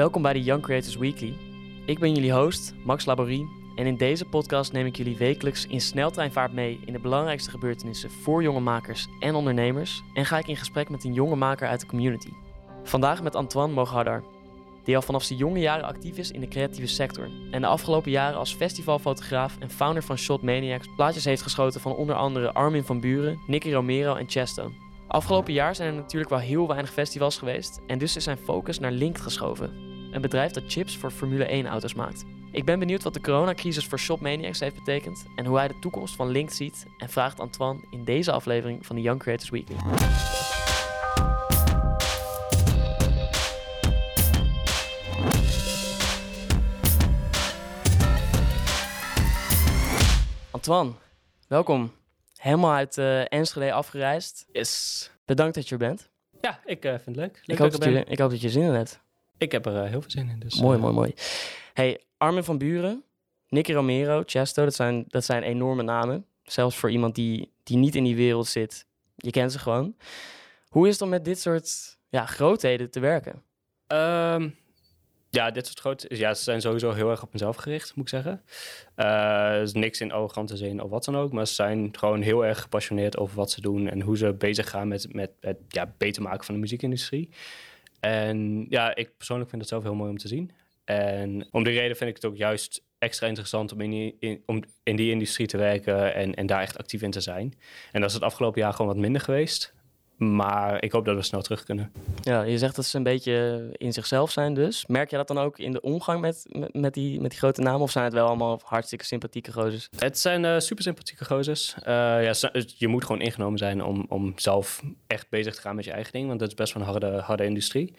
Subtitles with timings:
[0.00, 1.34] Welkom bij de Young Creators Weekly.
[1.86, 3.48] Ik ben jullie host, Max Laborie.
[3.74, 8.10] En in deze podcast neem ik jullie wekelijks in sneltreinvaart mee in de belangrijkste gebeurtenissen
[8.10, 10.02] voor jonge makers en ondernemers.
[10.14, 12.28] En ga ik in gesprek met een jonge maker uit de community.
[12.82, 14.24] Vandaag met Antoine Moghadar,
[14.84, 17.28] die al vanaf zijn jonge jaren actief is in de creatieve sector.
[17.50, 21.94] En de afgelopen jaren als festivalfotograaf en founder van Shot Maniacs plaatjes heeft geschoten van
[21.94, 24.72] onder andere Armin van Buren, Nicky Romero en Chesto.
[25.08, 28.78] Afgelopen jaar zijn er natuurlijk wel heel weinig festivals geweest en dus is zijn focus
[28.78, 29.89] naar Link geschoven.
[30.10, 32.24] Een bedrijf dat chips voor Formule 1 auto's maakt.
[32.52, 35.78] Ik ben benieuwd wat de coronacrisis voor Shop Maniacs heeft betekend en hoe hij de
[35.80, 39.76] toekomst van Link ziet en vraagt Antoine in deze aflevering van de Young Creators Weekly.
[50.50, 50.92] Antoine,
[51.48, 51.92] welkom.
[52.36, 54.46] Helemaal uit uh, Enschede afgereisd.
[54.52, 55.10] Yes.
[55.24, 56.10] Bedankt dat je er bent.
[56.40, 57.40] Ja, ik uh, vind het leuk.
[57.44, 59.00] leuk ik, hoop dat je, ik hoop dat je zin in hebt.
[59.40, 60.38] Ik heb er uh, heel veel zin in.
[60.38, 61.14] Dus, mooi, mooi, mooi.
[61.72, 63.04] Hey, Armin van Buren,
[63.48, 66.26] Nicky Romero, Chesto, dat zijn, dat zijn enorme namen.
[66.42, 68.86] Zelfs voor iemand die, die niet in die wereld zit.
[69.16, 69.96] Je kent ze gewoon.
[70.68, 73.42] Hoe is het om met dit soort ja, grootheden te werken?
[73.86, 74.56] Um,
[75.30, 76.16] ja, dit soort grote...
[76.16, 78.42] Ja, ze zijn sowieso heel erg op mezelf gericht, moet ik zeggen.
[78.96, 79.06] Uh,
[79.54, 81.32] er is niks in arrogante zin of wat dan ook.
[81.32, 83.88] Maar ze zijn gewoon heel erg gepassioneerd over wat ze doen...
[83.88, 87.30] en hoe ze bezig gaan met, met het ja, beter maken van de muziekindustrie.
[88.00, 90.50] En ja, ik persoonlijk vind het zelf heel mooi om te zien.
[90.84, 94.42] En om die reden vind ik het ook juist extra interessant om in die,
[94.82, 97.54] in, die industrie te werken en, en daar echt actief in te zijn.
[97.92, 99.74] En dat is het afgelopen jaar gewoon wat minder geweest.
[100.20, 101.92] Maar ik hoop dat we snel terug kunnen.
[102.22, 104.86] Ja, je zegt dat ze een beetje in zichzelf zijn dus.
[104.86, 107.80] Merk je dat dan ook in de omgang met, met, die, met die grote namen?
[107.80, 109.88] Of zijn het wel allemaal hartstikke sympathieke gozers?
[109.98, 111.74] Het zijn uh, super sympathieke gozers.
[111.78, 115.84] Uh, ja, je moet gewoon ingenomen zijn om, om zelf echt bezig te gaan met
[115.84, 116.26] je eigen ding.
[116.26, 117.94] Want dat is best wel een harde, harde industrie.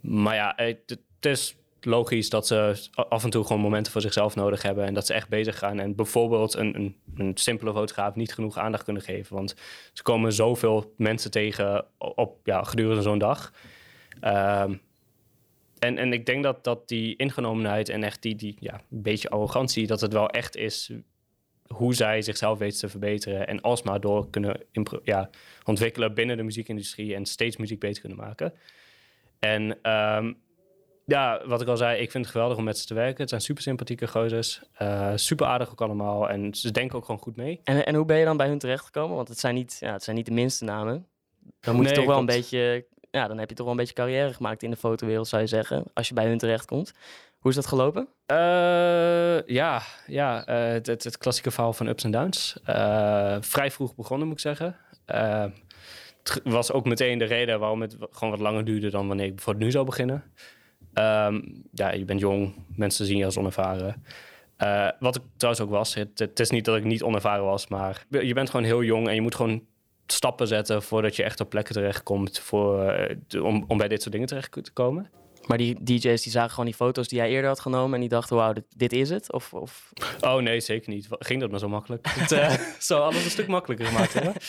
[0.00, 4.34] Maar ja, het, het is logisch dat ze af en toe gewoon momenten voor zichzelf
[4.34, 4.84] nodig hebben.
[4.84, 5.78] En dat ze echt bezig gaan.
[5.78, 9.36] En bijvoorbeeld een, een, een simpele fotograaf niet genoeg aandacht kunnen geven.
[9.36, 9.54] Want
[9.92, 13.52] ze komen zoveel mensen tegen op, ja, gedurende zo'n dag.
[14.20, 14.74] Ehm,
[15.78, 19.86] en, en ik denk dat, dat die ingenomenheid en echt die, die ja, beetje arrogantie,
[19.86, 20.90] dat het wel echt is
[21.66, 23.46] hoe zij zichzelf weten te verbeteren.
[23.46, 24.60] En alsmaar door kunnen
[25.02, 25.30] ja,
[25.64, 28.52] ontwikkelen binnen de muziekindustrie en steeds muziek beter kunnen maken.
[29.38, 30.38] En um,
[31.08, 33.20] ja, wat ik al zei, ik vind het geweldig om met ze te werken.
[33.20, 34.62] Het zijn super sympathieke gozers.
[34.82, 36.28] Uh, super aardig ook allemaal.
[36.28, 37.60] En ze denken ook gewoon goed mee.
[37.64, 39.16] En, en hoe ben je dan bij hun terechtgekomen?
[39.16, 41.06] Want het zijn niet, ja, het zijn niet de minste namen.
[41.60, 42.86] Dan moet je toch wel een beetje...
[43.10, 45.48] Ja, dan heb je toch wel een beetje carrière gemaakt in de fotowereld, zou je
[45.48, 45.84] zeggen.
[45.94, 46.92] Als je bij hun terechtkomt.
[47.38, 48.08] Hoe is dat gelopen?
[48.32, 52.56] Uh, ja, ja uh, het, het, het, klassieke verhaal van ups en downs.
[53.40, 54.76] vrij vroeg begonnen, moet ik zeggen.
[56.22, 59.34] het was ook meteen de reden waarom het gewoon wat langer duurde dan wanneer ik
[59.34, 60.24] bijvoorbeeld nu zou beginnen.
[60.98, 64.04] Um, ja, je bent jong, mensen zien je als onervaren.
[64.62, 67.68] Uh, wat ik trouwens ook was, het, het, is niet dat ik niet onervaren was,
[67.68, 69.62] maar je bent gewoon heel jong en je moet gewoon
[70.06, 72.98] stappen zetten voordat je echt op plekken terechtkomt voor,
[73.32, 75.10] uh, om, om bij dit soort dingen terecht te komen.
[75.46, 78.08] Maar die DJ's die zagen gewoon die foto's die jij eerder had genomen en die
[78.08, 79.32] dachten, wauw, dit, dit, is het?
[79.32, 79.92] Of, of...
[80.20, 81.06] Oh nee, zeker niet.
[81.10, 82.06] Ging dat maar zo makkelijk?
[82.08, 84.32] het uh, zou alles een stuk makkelijker gemaakt hebben.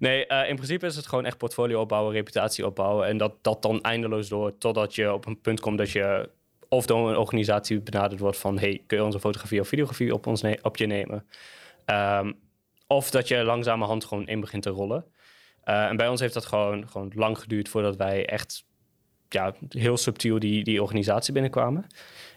[0.00, 3.06] Nee, uh, in principe is het gewoon echt portfolio opbouwen, reputatie opbouwen.
[3.06, 6.30] En dat, dat dan eindeloos door totdat je op een punt komt dat je
[6.68, 8.58] of door een organisatie benaderd wordt van...
[8.58, 11.26] hey, kun je onze fotografie of videografie op, ons op je nemen?
[11.86, 12.38] Um,
[12.86, 15.04] of dat je langzamerhand gewoon in begint te rollen.
[15.64, 18.64] Uh, en bij ons heeft dat gewoon, gewoon lang geduurd voordat wij echt
[19.32, 21.86] ja, heel subtiel die, die organisatie binnenkwamen.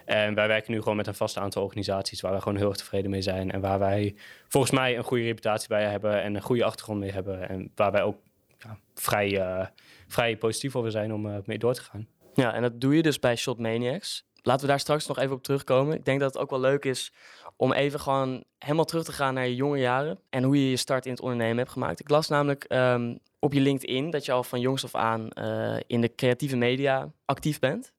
[0.04, 2.76] En wij werken nu gewoon met een vast aantal organisaties waar we gewoon heel erg
[2.76, 3.50] tevreden mee zijn.
[3.50, 4.14] En waar wij
[4.48, 7.48] volgens mij een goede reputatie bij hebben en een goede achtergrond mee hebben.
[7.48, 8.16] En waar wij ook
[8.58, 9.66] ja, vrij, uh,
[10.08, 12.06] vrij positief over zijn om uh, mee door te gaan.
[12.34, 14.26] Ja, en dat doe je dus bij Shot Maniacs.
[14.42, 15.96] Laten we daar straks nog even op terugkomen.
[15.96, 17.12] Ik denk dat het ook wel leuk is
[17.56, 20.76] om even gewoon helemaal terug te gaan naar je jonge jaren en hoe je je
[20.76, 22.00] start in het ondernemen hebt gemaakt.
[22.00, 25.76] Ik las namelijk um, op je LinkedIn dat je al van jongs af aan uh,
[25.86, 27.92] in de creatieve media actief bent.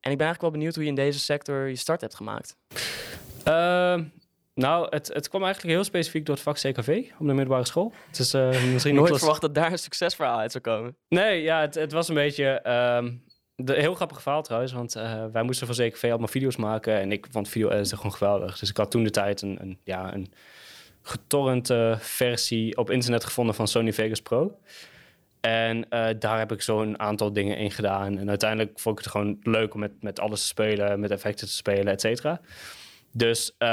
[0.00, 2.56] En ik ben eigenlijk wel benieuwd hoe je in deze sector je start hebt gemaakt.
[3.48, 4.00] Uh,
[4.54, 7.92] nou, het, het kwam eigenlijk heel specifiek door het vak CKV op de middelbare school.
[8.06, 10.96] Het is uh, misschien nooit verwacht dat daar een succesverhaal uit zou komen.
[11.08, 12.70] Nee, ja, het, het was een beetje.
[12.96, 13.22] Um,
[13.64, 16.94] de, heel grappig verhaal trouwens, want uh, wij moesten voor CKV allemaal video's maken.
[16.94, 18.58] En ik vond video editor gewoon geweldig.
[18.58, 20.32] Dus ik had toen de tijd een, een ja, een
[21.02, 24.58] getorrente versie op internet gevonden van Sony Vegas Pro.
[25.40, 28.18] En uh, daar heb ik zo'n aantal dingen in gedaan.
[28.18, 31.46] En uiteindelijk vond ik het gewoon leuk om met, met alles te spelen, met effecten
[31.46, 32.40] te spelen, et cetera.
[33.12, 33.68] Dus uh,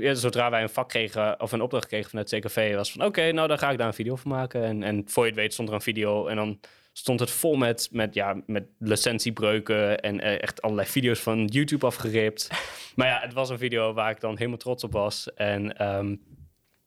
[0.00, 3.32] ja, zodra wij een vak kregen, of een opdracht kregen vanuit CKV, was van oké,
[3.32, 4.64] nou dan ga ik daar een video van maken.
[4.64, 6.60] En, en voor je het weet stond er een video en dan
[6.96, 11.86] stond het vol met, met, ja, met licentiebreuken en eh, echt allerlei video's van YouTube
[11.86, 12.48] afgeript.
[12.96, 15.34] maar ja, het was een video waar ik dan helemaal trots op was.
[15.34, 16.16] En ehm,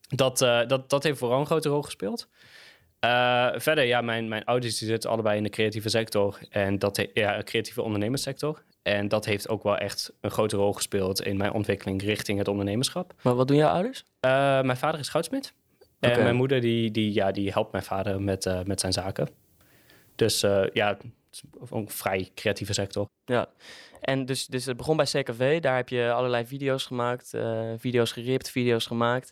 [0.08, 2.30] dat, eh, dat, dat heeft vooral een grote rol gespeeld.
[3.06, 6.40] Uh, verder, ja, mijn, mijn ouders die zitten allebei in de creatieve sector.
[6.50, 8.64] En dat ja, creatieve ondernemerssector.
[8.84, 12.48] En dat heeft ook wel echt een grote rol gespeeld in mijn ontwikkeling richting het
[12.48, 13.14] ondernemerschap.
[13.22, 14.00] Maar wat doen jouw ouders?
[14.00, 14.32] Uh,
[14.62, 15.54] mijn vader is goudsmid.
[16.00, 19.30] En mijn moeder die, die, ja, die helpt mijn vader met, met zijn zaken.
[20.18, 20.98] Dus uh, ja,
[21.60, 23.06] ook een vrij creatieve sector.
[23.26, 23.50] Ja,
[24.02, 25.60] en dus, dus het begon bij CKV.
[25.60, 29.30] Daar heb je allerlei video's gemaakt, uh, video's geript, video's gemaakt.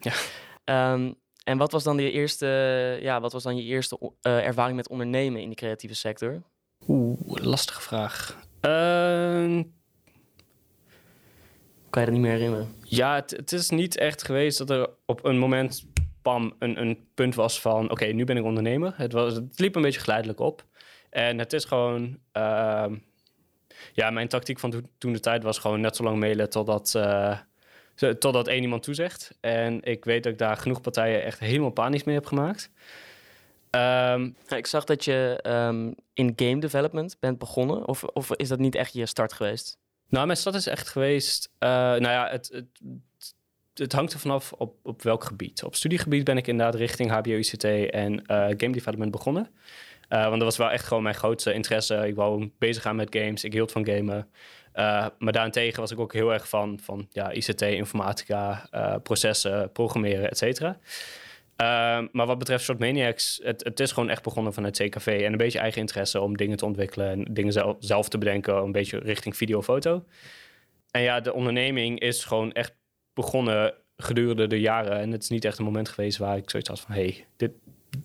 [0.66, 0.94] Ja.
[0.94, 2.48] Um, en wat was dan je eerste,
[3.02, 6.42] ja, wat was dan je eerste uh, ervaring met ondernemen in de creatieve sector?
[6.88, 8.48] Oeh, lastige vraag.
[8.62, 9.64] Uh,
[11.90, 12.76] kan je dat niet meer herinneren?
[12.84, 15.86] Ja, het, het, is niet echt geweest dat er op een moment,
[16.22, 17.84] pam, een, een punt was van...
[17.84, 18.94] oké, okay, nu ben ik ondernemer.
[18.98, 20.66] Het, was, het liep een beetje geleidelijk op.
[21.15, 22.19] En het is gewoon...
[22.33, 22.85] Uh,
[23.94, 26.94] ja, mijn tactiek van to toen de tijd was gewoon net zo lang mailen totdat...
[26.97, 27.38] Uh,
[27.95, 29.38] totdat één iemand toezegt.
[29.39, 32.69] En ik weet dat ik daar genoeg partijen echt helemaal panisch mee heb gemaakt.
[33.71, 37.88] Um, ik zag dat je um, in game development bent begonnen.
[37.88, 39.77] Of, of is dat niet echt je start geweest?
[40.09, 41.50] Nou, mijn start is echt geweest...
[41.59, 42.65] Uh, nou ja, het, het,
[43.73, 45.63] het hangt er vanaf op, op welk gebied.
[45.63, 49.50] Op studiegebied ben ik inderdaad richting HBO-ICT en uh, game development begonnen.
[50.10, 52.07] Uh, want dat was wel echt gewoon mijn grootste interesse.
[52.07, 53.44] Ik wou bezig gaan met games.
[53.44, 54.30] Ik hield van gamen.
[54.75, 59.72] Uh, maar daarentegen was ik ook heel erg van, van ja, ICT, informatica, uh, processen,
[59.72, 60.78] programmeren, et cetera.
[61.62, 65.22] Uh, maar wat betreft Short Maniacs, het, het is gewoon echt begonnen vanuit CKV.
[65.25, 68.56] En een beetje eigen interesse om dingen te ontwikkelen en dingen zelf, zelf te bedenken.
[68.56, 70.06] Een beetje richting video, foto.
[70.92, 72.74] En ja, de onderneming is gewoon echt
[73.13, 75.00] begonnen gedurende de jaren.
[75.00, 76.96] En het is niet echt een moment geweest waar ik zoiets had van...
[76.96, 77.51] hey, dit,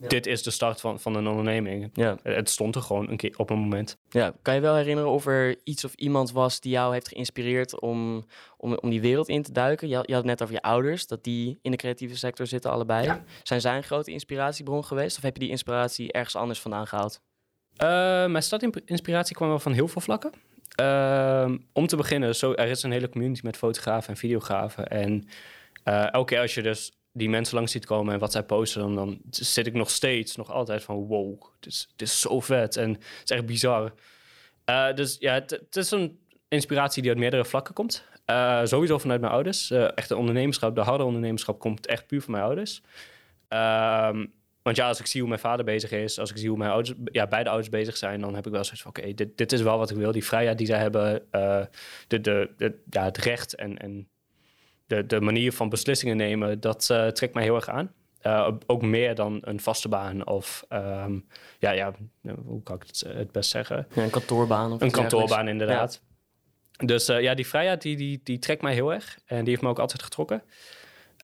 [0.00, 0.08] ja.
[0.08, 1.90] dit is de start van, van een onderneming.
[1.92, 2.16] Ja.
[2.22, 3.98] Het stond er gewoon een keer op een moment.
[4.08, 7.81] Ja, kan je wel herinneren of er iets of iemand was die jou heeft geïnspireerd
[7.81, 8.25] om,
[8.56, 9.88] om, om die wereld in te duiken?
[9.88, 12.46] Je had, je had het net over je ouders, dat die in de creatieve sector
[12.46, 13.04] zitten allebei.
[13.04, 13.25] Ja.
[13.42, 17.20] Zijn zij een grote inspiratiebron geweest of heb je die inspiratie ergens anders vandaan gehaald?
[17.82, 17.86] Uh,
[18.26, 20.32] mijn startinspiratie kwam wel van heel veel vlakken.
[20.81, 24.86] Uh, om te beginnen, zo, er is een hele community met fotografen en videografen.
[24.86, 25.28] En
[25.84, 28.80] uh, elke keer als je dus die mensen langs ziet komen en wat zij posten,
[28.80, 32.40] dan, dan zit ik nog steeds, nog altijd van wow, het is, het is zo
[32.40, 33.92] vet en het is echt bizar.
[34.70, 36.18] Uh, dus ja, het, het, is een
[36.48, 38.04] inspiratie die uit meerdere vlakken komt.
[38.26, 39.70] Uh, sowieso vanuit mijn ouders.
[39.70, 42.82] Uh, echt de ondernemerschap, de harde ondernemerschap komt echt puur van mijn ouders.
[43.48, 46.58] Um, want ja, als ik zie hoe mijn vader bezig is, als ik zie hoe
[46.58, 49.36] mijn ouders, ja, beide ouders bezig zijn, dan heb ik wel zoiets van: oké, dit,
[49.36, 50.12] dit is wel wat ik wil.
[50.12, 54.08] Die vrijheid die zij hebben, de, de, de, ja, het recht en, en
[54.90, 57.92] de, de manier van beslissingen nemen, dat uh, trekt mij heel erg aan.
[58.22, 61.26] Uh, ook meer dan een vaste baan of, um,
[61.58, 61.92] ja, ja,
[62.44, 63.87] hoe kan ik het, het best zeggen?
[63.94, 64.72] Ja, een kantoorbaan.
[64.72, 66.00] Of een kantoorbaan, inderdaad.
[66.72, 66.87] Ja.
[66.87, 69.62] Dus uh, ja, die vrijheid die, die, die trekt mij heel erg en die heeft
[69.62, 70.42] me ook altijd getrokken.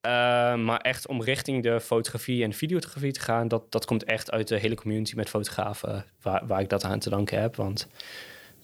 [0.06, 0.10] Uh,
[0.54, 4.48] maar echt om richting de fotografie en videografie te gaan, dat, dat komt echt uit
[4.48, 7.56] de hele community met fotografen waar, waar ik dat aan te danken heb.
[7.56, 7.88] Want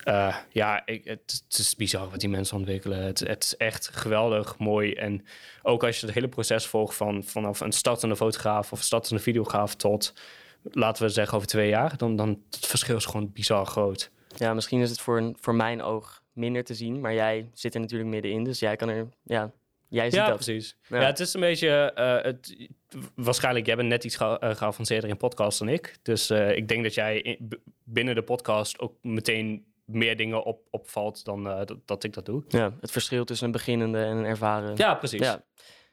[0.04, 3.02] uh, ja, ik, het, het, is bizar wat die mensen ontwikkelen.
[3.02, 4.92] Het, het, is echt geweldig, mooi.
[4.92, 5.24] En
[5.62, 9.22] ook als je het hele proces volgt van, vanaf een startende fotograaf of een startende
[9.22, 10.14] videograaf tot,
[10.62, 14.10] laten we zeggen, over twee jaar, dan, dan het verschil is gewoon bizar groot.
[14.36, 17.74] Ja, misschien is het voor, een, voor mijn oog minder te zien, maar jij zit
[17.74, 19.52] er natuurlijk middenin, dus jij kan er, ja,
[19.88, 20.34] jij ziet ja, dat.
[20.34, 20.76] precies.
[20.88, 21.00] Ja.
[21.00, 21.06] ja.
[21.06, 22.68] het is een beetje, uh, het,
[23.14, 25.96] waarschijnlijk, jij bent net iets ge uh, geavanceerder in podcast dan ik.
[26.02, 27.48] Dus uh, ik denk dat jij in,
[27.84, 32.26] binnen de podcast ook meteen meer dingen op, opvalt dan uh, dat, dat, ik dat
[32.26, 32.44] doe.
[32.48, 34.76] Ja, het verschil tussen een beginnende en een ervaren.
[34.76, 35.20] Ja, precies.
[35.20, 35.44] Ja,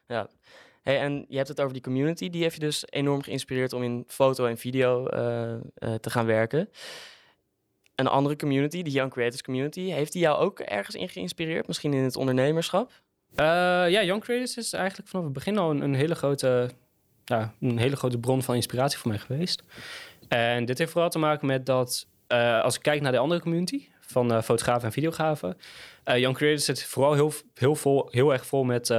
[0.08, 0.29] ja.
[0.81, 2.29] Hey, en je hebt het over die community.
[2.29, 6.25] Die heeft je dus enorm geïnspireerd om in foto en video uh, uh, te gaan
[6.25, 6.69] werken.
[7.96, 11.67] Een andere community, de Young Creators Community, heeft die jou ook ergens in geïnspireerd?
[11.67, 12.91] Misschien in het ondernemerschap?
[13.31, 13.46] Uh,
[13.89, 16.69] ja, Young Creators is eigenlijk vanaf het begin al een, een, hele grote,
[17.25, 19.63] ja, een hele grote bron van inspiratie voor mij geweest.
[20.27, 23.41] En dit heeft vooral te maken met dat uh, als ik kijk naar de andere
[23.41, 25.57] community van uh, fotografen en videografen,
[26.05, 28.93] uh, Young Creators zit vooral heel, heel, vol, heel erg vol met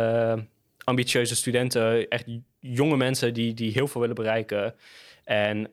[0.84, 2.24] ambitieuze studenten, echt
[2.60, 4.74] jonge mensen die, die heel veel willen bereiken.
[5.24, 5.72] En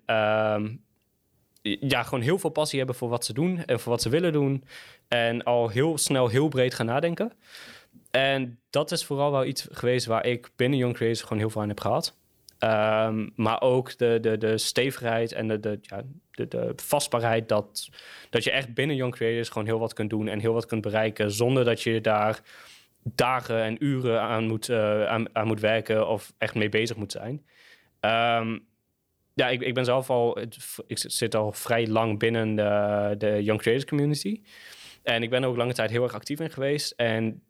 [1.61, 4.31] ja, gewoon heel veel passie hebben voor wat ze doen en voor wat ze willen
[4.31, 4.63] doen.
[5.07, 7.31] En al heel snel heel breed gaan nadenken.
[8.11, 11.61] En dat is vooral wel iets geweest waar ik binnen Young Creators gewoon heel veel
[11.61, 12.17] aan heb gehad.
[12.59, 17.89] Um, maar ook de, de, de stevigheid en de, de, ja, de, de vastbaarheid dat,
[18.29, 20.81] dat je echt binnen Young Creators gewoon heel wat kunt doen en heel wat kunt
[20.81, 22.41] bereiken zonder dat je daar
[23.03, 27.45] dagen en uren aan moet, uh, aan, moet werken of echt mee bezig moet zijn.
[28.41, 28.65] Um,
[29.33, 30.39] ja, ik, ik ben zelf al,
[30.87, 34.41] ik zit al vrij lang binnen de, de Young Creators Community.
[35.03, 36.91] En ik ben er ook lange tijd heel erg actief in geweest.
[36.91, 37.41] En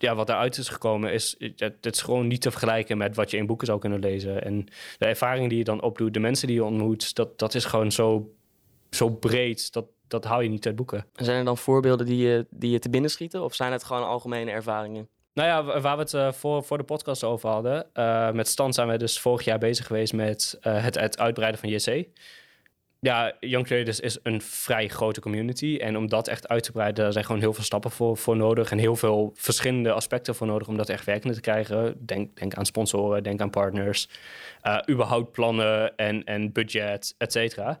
[0.00, 3.36] ja, wat daaruit is gekomen is, het, is gewoon niet te vergelijken met wat je
[3.36, 4.44] in boeken zou kunnen lezen.
[4.44, 4.66] En
[4.98, 7.92] de ervaring die je dan opdoet, de mensen die je ontmoet, dat, dat is gewoon
[7.92, 8.34] zo,
[8.90, 9.72] zo breed.
[9.72, 11.06] Dat, dat hou je niet uit boeken.
[11.14, 13.44] Zijn er dan voorbeelden die je, die je te binnen schieten?
[13.44, 15.08] Of zijn het gewoon algemene ervaringen?
[15.34, 17.86] Nou ja, waar we het uh, voor, voor de podcast over hadden.
[17.94, 21.60] Uh, met Stan zijn we dus vorig jaar bezig geweest met uh, het, het uitbreiden
[21.60, 22.08] van JC
[23.00, 25.78] ja, Young Creators is een vrij grote community.
[25.80, 28.36] En om dat echt uit te breiden, daar zijn gewoon heel veel stappen voor, voor
[28.36, 28.70] nodig.
[28.70, 32.06] En heel veel verschillende aspecten voor nodig om dat echt werkend te krijgen.
[32.06, 34.08] Denk, denk aan sponsoren, denk aan partners.
[34.62, 37.80] Uh, überhaupt plannen en, en budget, et cetera.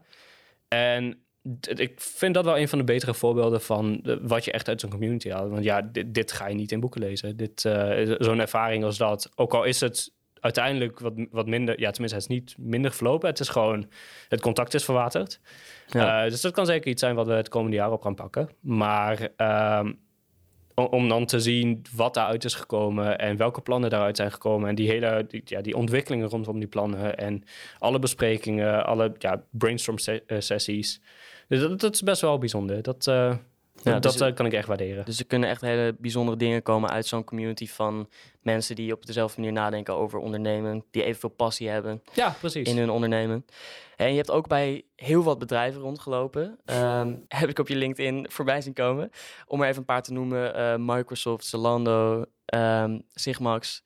[0.68, 1.18] En
[1.74, 4.90] ik vind dat wel een van de betere voorbeelden van wat je echt uit zo'n
[4.90, 5.50] community haalt.
[5.50, 7.36] Want ja, dit, dit, ga je niet in boeken lezen.
[7.36, 11.90] Dit, uh, zo'n ervaring als dat, ook al is het uiteindelijk wat, wat minder, ja,
[11.90, 13.28] tenminste, het is niet minder verlopen.
[13.28, 13.88] Het is gewoon,
[14.28, 15.40] het contact is verwaterd.
[15.86, 16.24] Ja.
[16.24, 18.48] Uh, dus dat kan zeker iets zijn wat we het komende jaar op gaan pakken.
[18.60, 19.98] Maar um,
[20.74, 24.68] om dan te zien wat daaruit is gekomen en welke plannen daaruit zijn gekomen.
[24.68, 27.44] En die hele die, ja, die ontwikkelingen rondom die plannen en
[27.78, 31.00] alle besprekingen, alle ja, brainstorm eh, sessies.
[31.48, 32.82] Dus dat, dat, is best wel bijzonder.
[32.82, 33.34] Dat, uh,
[33.82, 35.04] ja, dat dus, kan ik echt waarderen.
[35.04, 38.08] Dus er kunnen echt hele bijzondere dingen komen uit zo'n community van
[38.42, 42.68] mensen die op dezelfde manier nadenken over ondernemen, die evenveel passie hebben ja, precies.
[42.68, 43.44] in hun ondernemen.
[43.96, 46.58] En je hebt ook bij heel wat bedrijven rondgelopen.
[46.64, 49.10] Um, heb ik op je LinkedIn voorbij zien komen.
[49.46, 53.82] Om er even een paar te noemen: uh, Microsoft, Zalando, um, Sigmax.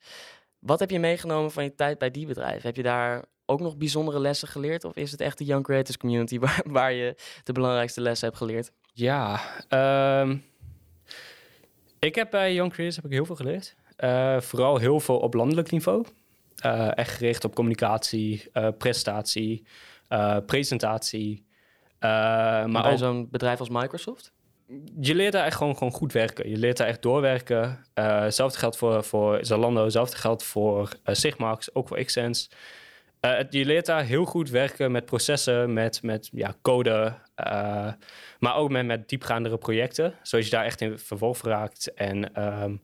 [0.59, 2.61] Wat heb je meegenomen van je tijd bij die bedrijven?
[2.61, 4.83] Heb je daar ook nog bijzondere lessen geleerd?
[4.83, 8.39] Of is het echt de Young Creators Community waar, waar je de belangrijkste lessen hebt
[8.39, 8.71] geleerd?
[8.97, 9.39] Ja,
[10.21, 10.43] um,
[11.99, 13.75] ik heb bij Young Creators heb ik heel veel geleerd.
[13.99, 16.05] Uh, vooral heel veel op landelijk niveau.
[16.65, 19.65] Uh, echt gericht op communicatie, uh, prestatie,
[20.45, 21.45] presentatie.
[21.99, 22.97] maar bij ook...
[22.97, 24.31] zo'n bedrijf als Microsoft?
[24.99, 26.49] Je leert daar echt gewoon, gewoon goed werken.
[26.49, 27.85] Je leert daar echt doorwerken.
[27.93, 32.49] hetzelfde geldt voor, voor Zalando, hetzelfde geldt voor Sigmax, ook voor Xsense.
[33.25, 37.13] Uh, je leert daar heel goed werken met processen, met, met ja, code,
[37.45, 37.91] uh,
[38.39, 40.13] maar ook met, met diepgaandere projecten.
[40.21, 41.93] Zodat je daar echt in vervolg raakt.
[41.93, 42.81] En um,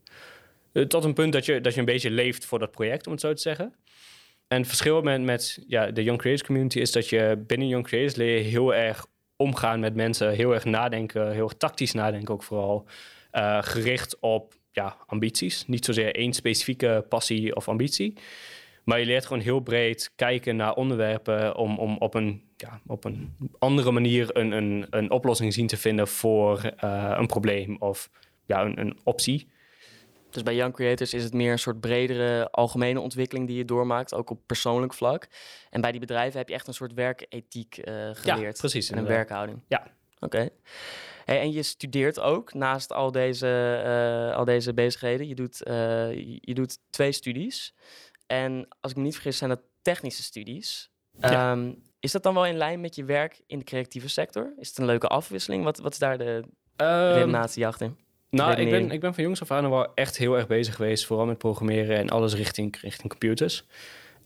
[0.88, 3.22] tot een punt dat je, dat je een beetje leeft voor dat project, om het
[3.22, 3.76] zo te zeggen.
[4.48, 7.86] En het verschil met, met ja, de Young Creators community is dat je binnen Young
[7.86, 9.06] Creators leer je heel erg
[9.36, 12.88] omgaan met mensen, heel erg nadenken, heel erg tactisch nadenken ook vooral.
[13.62, 18.18] Gericht op ja, ambities, niet zozeer één specifieke passie of ambitie.
[18.84, 23.04] Maar je leert gewoon heel breed kijken naar onderwerpen om, om op, een, ja, op
[23.04, 28.10] een andere manier een, een, een oplossing zien te vinden voor uh, een probleem of
[28.46, 29.50] ja, een, een optie.
[30.30, 34.14] Dus bij Young Creators is het meer een soort bredere algemene ontwikkeling die je doormaakt,
[34.14, 35.28] ook op persoonlijk vlak.
[35.70, 37.84] En bij die bedrijven heb je echt een soort werkethiek uh,
[38.14, 38.56] geleerd.
[38.56, 38.90] Ja, precies.
[38.90, 39.62] En een werkhouding.
[39.68, 39.88] Ja.
[40.20, 40.50] Oké.
[41.26, 43.82] Hey, en je studeert ook naast al deze,
[44.30, 45.28] uh, al deze bezigheden.
[45.28, 45.74] Je doet, uh,
[46.42, 47.74] je doet twee studies.
[48.32, 50.92] En als ik me niet vergis, zijn dat technische studies.
[51.20, 54.54] Ehm, is dat dan wel in lijn met je werk in de creatieve sector?
[54.58, 55.64] Is het een leuke afwisseling?
[55.64, 56.44] Wat, wat is daar de
[56.78, 57.94] um, redenatie achter?
[58.30, 61.06] Nou, ik ben, ik ben van jongs af aan wel echt heel erg bezig geweest,
[61.06, 63.66] vooral met programmeren en alles richting, richting computers.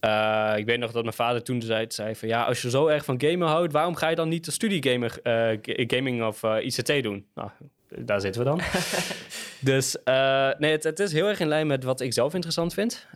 [0.01, 2.87] Uh, ik weet nog dat mijn vader toen zei, zei van ja, als je zo
[2.87, 6.43] erg van gamen houdt, waarom ga je dan niet de studie gamer, uh, gaming of
[6.43, 7.27] uh, ICT doen?
[7.33, 7.49] Nou,
[7.89, 8.61] daar zitten we dan.
[9.71, 9.97] dus
[10.57, 13.07] nee, het, het, is heel erg in lijn met wat ik zelf interessant vind.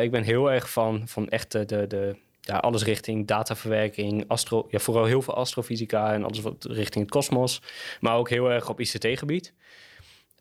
[0.00, 4.66] ik ben heel erg van, van echt de, de, de ja, alles richting dataverwerking, astro,
[4.70, 7.62] ja, vooral heel veel astrofysica en alles wat richting het kosmos,
[8.00, 9.52] maar ook heel erg op ICT-gebied.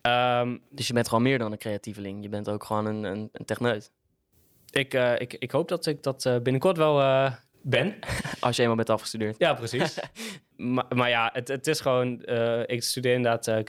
[0.07, 2.23] Um, dus je bent gewoon meer dan een creatieveling.
[2.23, 3.91] Je bent ook gewoon een, een, een techneut.
[4.69, 7.29] Ik, uh, ik, ik hoop dat ik dat binnenkort wel
[7.61, 7.95] ben.
[8.39, 9.35] Als je eenmaal bent afgestudeerd.
[9.37, 9.99] Ja, precies.
[10.89, 12.21] maar, ja, het, het is gewoon...
[12.65, 13.63] ik studeer inderdaad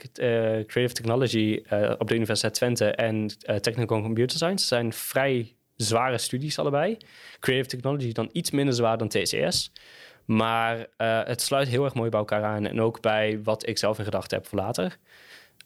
[0.65, 1.61] Creative Technology
[1.97, 2.91] op de Universiteit Twente...
[2.91, 3.27] en
[3.61, 4.65] Technical Computer Science.
[4.65, 6.97] zijn vrij zware studies allebei.
[7.39, 9.71] Creative Technology dan iets minder zwaar dan TCS.
[10.25, 10.87] Maar
[11.25, 12.65] het sluit heel erg mooi bij elkaar aan.
[12.65, 14.97] En ook bij wat ik zelf in gedachten heb voor later.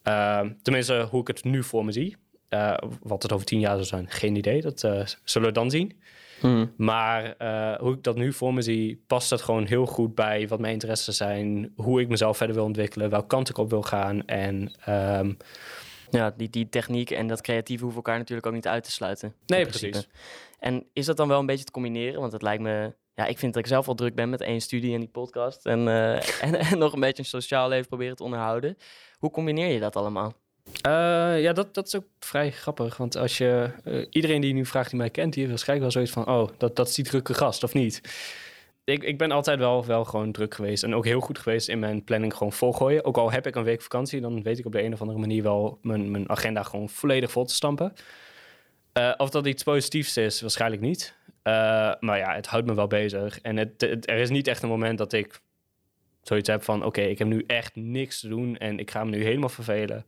[0.03, 2.17] Ehm, tenminste, hoe ik het nu voor me zie.
[2.49, 4.61] Uh, wat het over tien jaar zou zijn, geen idee.
[4.61, 6.01] Dat uh, zullen we dan zien.
[6.39, 6.73] Hmm.
[6.77, 10.47] Maar uh, hoe ik dat nu voor me zie, past dat gewoon heel goed bij
[10.47, 13.81] wat mijn interesses zijn, hoe ik mezelf verder wil ontwikkelen, welke kant ik op wil
[13.81, 14.25] gaan.
[14.25, 15.37] En um,
[16.09, 19.33] ja, die, die techniek en dat creatieve hoeven elkaar natuurlijk ook niet uit te sluiten.
[19.45, 20.07] Nee, precies.
[20.59, 22.19] En is dat dan wel een beetje te combineren?
[22.19, 24.61] Want het lijkt me, ja, ik vind dat ik zelf al druk ben met één
[24.61, 25.87] studie en die podcast en,
[26.41, 28.77] en, en nog een beetje een sociaal leven proberen te onderhouden.
[29.17, 30.33] Hoe combineer je dat allemaal?
[30.87, 32.97] Uh, ja, dat, dat is ook vrij grappig.
[32.97, 36.03] Want als je uh, iedereen die nu vraagt die mij kent, die heeft waarschijnlijk wel
[36.05, 38.01] zoiets van: oh, dat, dat is die drukke gast of niet.
[38.83, 40.83] ik, ik ben altijd wel, wel gewoon druk geweest.
[40.83, 43.05] En ook heel goed geweest in mijn planning gewoon volgooien.
[43.05, 45.19] Ook al heb ik een week vakantie, dan weet ik op de een of andere
[45.19, 47.93] manier wel mijn, mijn agenda gewoon volledig vol te stampen.
[48.93, 51.17] Uh, of dat iets positiefs is, waarschijnlijk niet.
[51.99, 53.41] Maar ja, het houdt me wel bezig.
[53.41, 55.41] En het, er is niet echt een moment dat ik
[56.21, 56.85] zoiets heb van...
[56.85, 60.05] oké, ik heb nu echt niks te doen en ik ga me nu helemaal vervelen.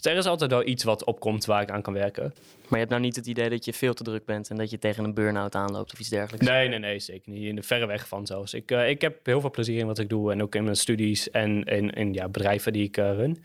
[0.00, 2.22] Dus er is altijd wel iets wat opkomt waar ik aan kan werken.
[2.60, 4.50] Maar je hebt nou niet het idee dat je veel te druk bent...
[4.50, 6.46] en dat je tegen een burn-out aanloopt of iets dergelijks?
[6.46, 7.44] Nee, nee, nee, zeker niet.
[7.44, 8.54] In de verre weg van zelfs.
[8.54, 10.32] Ik, uh, ik heb heel veel plezier in wat ik doe...
[10.32, 13.44] en ook in mijn studies en in, in ja, bedrijven die ik uh, run.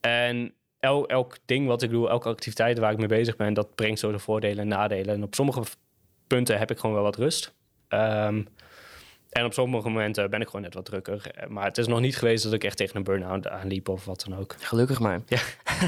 [0.00, 0.52] En
[1.06, 3.54] elk ding wat ik doe, elke activiteit waar ik mee bezig ben...
[3.54, 5.14] dat brengt zo de voordelen en nadelen.
[5.14, 5.62] En op sommige
[6.26, 7.54] punten heb ik gewoon wel wat rust...
[7.88, 8.48] Um,
[9.28, 11.30] en op sommige momenten ben ik gewoon net wat drukker.
[11.30, 14.04] Eh, maar het is nog niet geweest dat ik echt tegen een burn-out aanliep of
[14.04, 14.56] wat dan ook.
[14.58, 15.20] Gelukkig maar.
[15.26, 15.40] Ja.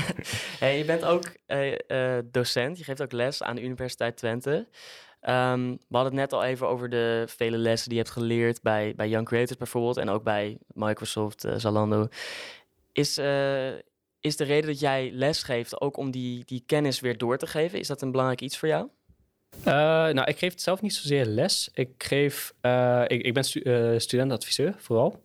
[0.58, 2.78] hey, je bent ook uh, uh, docent.
[2.78, 4.66] Je geeft ook les aan de Universiteit Twente.
[5.28, 8.62] Um, we hadden het net al even over de vele lessen die je hebt geleerd
[8.62, 9.96] bij, bij Young Creators bijvoorbeeld.
[9.96, 12.08] En ook bij Microsoft, uh, Zalando.
[12.92, 13.18] Is,
[14.20, 17.46] is de reden dat jij les geeft ook om die, die kennis weer door te
[17.46, 17.78] geven?
[17.78, 18.88] Is dat een belangrijk iets voor jou?
[19.58, 21.70] Uh, nou, ik geef zelf niet zozeer les.
[21.74, 25.22] Ik, geef, uh, ik, ik ben stu uh, studentadviseur vooral.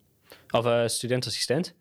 [0.49, 1.73] Of studentassistent.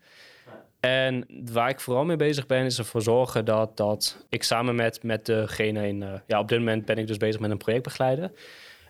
[0.81, 5.03] En waar ik vooral mee bezig ben, is ervoor zorgen dat, dat ik samen met,
[5.03, 6.21] met degene in...
[6.27, 8.35] ja, op dit moment ben ik dus bezig met een project begeleiden.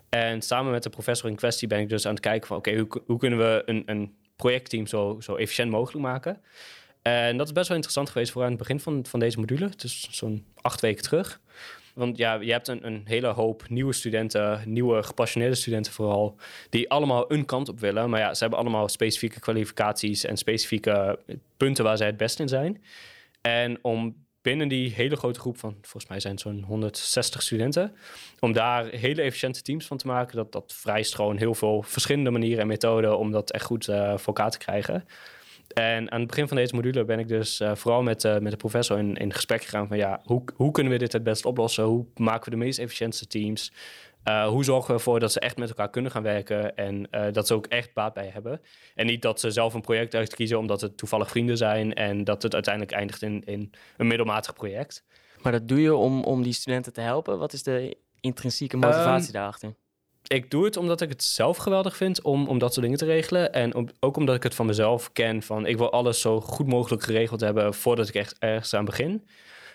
[0.09, 2.57] En samen met de professor in kwestie ben ik dus aan het kijken van...
[2.57, 6.41] oké, hoe, hoe kunnen we een, een projectteam zo, zo efficiënt mogelijk maken...
[7.01, 9.69] En dat is best wel interessant geweest voor aan het begin van, van deze module.
[9.75, 11.41] Dus zo'n acht weken terug.
[11.95, 16.35] Want ja, je hebt een, een hele hoop nieuwe studenten, nieuwe gepassioneerde studenten vooral,
[16.69, 18.09] die allemaal een kant op willen.
[18.09, 21.19] Maar ja, ze hebben allemaal specifieke kwalificaties en specifieke
[21.57, 22.83] punten waar zij het best in zijn.
[23.41, 27.95] En om binnen die hele grote groep van, volgens mij zijn het zo'n 160 studenten,
[28.39, 32.29] om daar hele efficiënte teams van te maken, dat, dat vereist gewoon heel veel verschillende
[32.29, 35.05] manieren en methoden om dat echt goed uh, voor elkaar te krijgen.
[35.73, 38.51] En aan het begin van deze module ben ik dus uh, vooral met, uh, met
[38.51, 41.45] de professor in, in gesprek gegaan van ja, hoe, hoe kunnen we dit het best
[41.45, 41.83] oplossen?
[41.83, 43.71] Hoe maken we de meest efficiënte teams?
[44.27, 47.47] Uh, hoe zorgen we ervoor dat ze echt met elkaar kunnen gaan werken en dat
[47.47, 48.61] ze ook echt baat bij hebben?
[48.95, 52.43] En niet dat ze zelf een project uitkiezen omdat het toevallig vrienden zijn en dat
[52.43, 55.03] het uiteindelijk eindigt in, in een middelmatig project.
[55.41, 57.37] Maar dat doe je om, om die studenten te helpen?
[57.37, 59.75] Wat is de intrinsieke motivatie um, daarachter?
[60.27, 63.05] Ik doe het omdat ik het zelf geweldig vind om, om dat soort dingen te
[63.05, 63.53] regelen.
[63.53, 67.03] En ook omdat ik het van mezelf ken van ik wil alles zo goed mogelijk
[67.03, 69.27] geregeld hebben voordat ik echt ergens aan begin.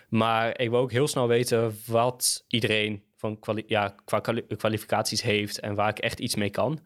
[0.09, 4.19] Maar ik wil ook heel snel weten wat iedereen van kwali ja, qua
[4.57, 6.79] kwalificaties heeft en waar ik echt iets mee kan.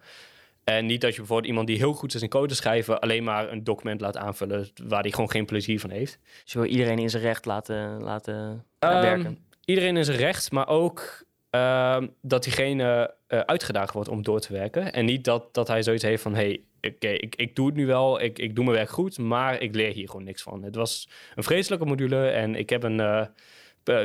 [0.64, 3.52] En niet dat je bijvoorbeeld iemand die heel goed is in code schrijven, alleen maar
[3.52, 6.20] een document laat aanvullen waar hij gewoon geen plezier van heeft.
[6.44, 9.38] Dus je wil iedereen in zijn recht laten, laten um, werken?
[9.66, 11.25] Iedereen in zijn recht, maar ook
[11.56, 14.94] uh, dat diegene uh, uitgedaagd wordt om door te werken.
[14.94, 17.86] En niet dat, dat hij zoiets heeft van: hey, oké, ik, ik doe het nu
[17.86, 20.64] wel, ik, ik doe mijn werk goed, maar ik leer hier gewoon niks van.
[20.64, 23.00] Het was een vreselijke module en ik heb een.
[23.00, 23.26] Uh,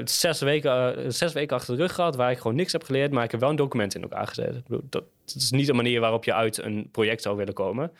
[0.04, 3.24] zes, weken, zes weken achter de rug gehad waar ik gewoon niks heb geleerd, maar
[3.24, 4.54] ik heb wel een document in elkaar gezet.
[4.54, 7.92] Ik bedoel, dat, is niet een manier waarop je uit een project zou willen komen.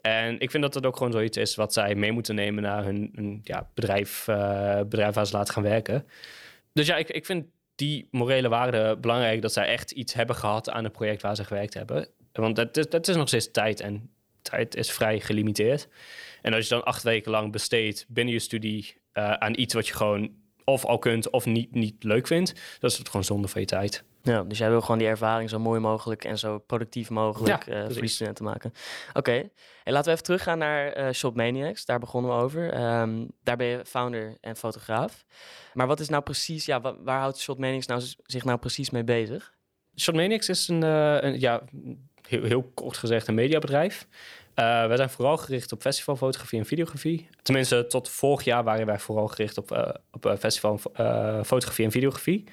[0.00, 2.84] En ik vind dat dat ook gewoon zoiets is wat zij mee moeten nemen naar
[2.84, 4.24] hun, ja, bedrijf,
[4.88, 6.06] bedrijf waar ze laten gaan werken.
[6.72, 7.44] Dus ja, ik, ik vind
[7.80, 11.44] die morele waarde belangrijk dat zij echt iets hebben gehad aan het project waar ze
[11.44, 12.08] gewerkt hebben.
[12.32, 14.10] Want dat is, dat is nog steeds tijd en
[14.42, 15.88] tijd is vrij gelimiteerd.
[16.42, 19.86] En als je dan acht weken lang besteedt binnen je studie uh, aan iets wat
[19.86, 20.30] je gewoon
[20.64, 23.66] of al kunt of niet, niet leuk vindt, dat is het gewoon zonde van je
[23.66, 24.04] tijd.
[24.22, 27.82] Ja, dus jij wil gewoon die ervaring zo mooi mogelijk en zo productief mogelijk ja,
[27.82, 28.72] uh, voor die studenten maken.
[29.08, 29.50] Oké, okay.
[29.84, 31.84] laten we even teruggaan naar uh, Shop Maniacs.
[31.84, 32.80] Daar begonnen we over.
[33.00, 35.24] Um, daar ben je founder en fotograaf.
[35.74, 38.90] Maar wat is nou precies, ja, waar, waar houdt Shop Maniacs nou, zich nou precies
[38.90, 39.54] mee bezig?
[39.96, 41.62] Shop Maniacs is een, uh, een ja,
[42.28, 44.06] heel, heel kort gezegd een mediabedrijf.
[44.54, 47.28] Uh, wij zijn vooral gericht op festivalfotografie en videografie.
[47.42, 52.44] Tenminste, tot vorig jaar waren wij vooral gericht op, uh, op festivalfotografie en videografie.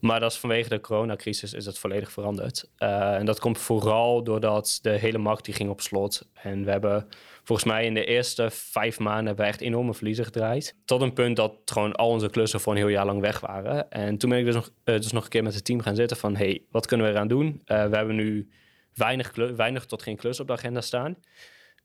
[0.00, 2.70] Maar dat is vanwege de coronacrisis is dat volledig veranderd.
[2.78, 6.28] Uh, en dat komt vooral doordat de hele markt die ging op slot.
[6.32, 7.06] En we hebben
[7.42, 10.76] volgens mij in de eerste vijf maanden hebben we echt enorme verliezen gedraaid.
[10.84, 13.90] Tot een punt dat gewoon al onze klussen voor een heel jaar lang weg waren.
[13.90, 15.94] En toen ben ik dus nog, uh, dus nog een keer met het team gaan
[15.94, 16.36] zitten van...
[16.36, 17.46] hey, wat kunnen we eraan doen?
[17.46, 18.48] Uh, we hebben nu
[18.94, 21.16] weinig, weinig tot geen klus op de agenda staan.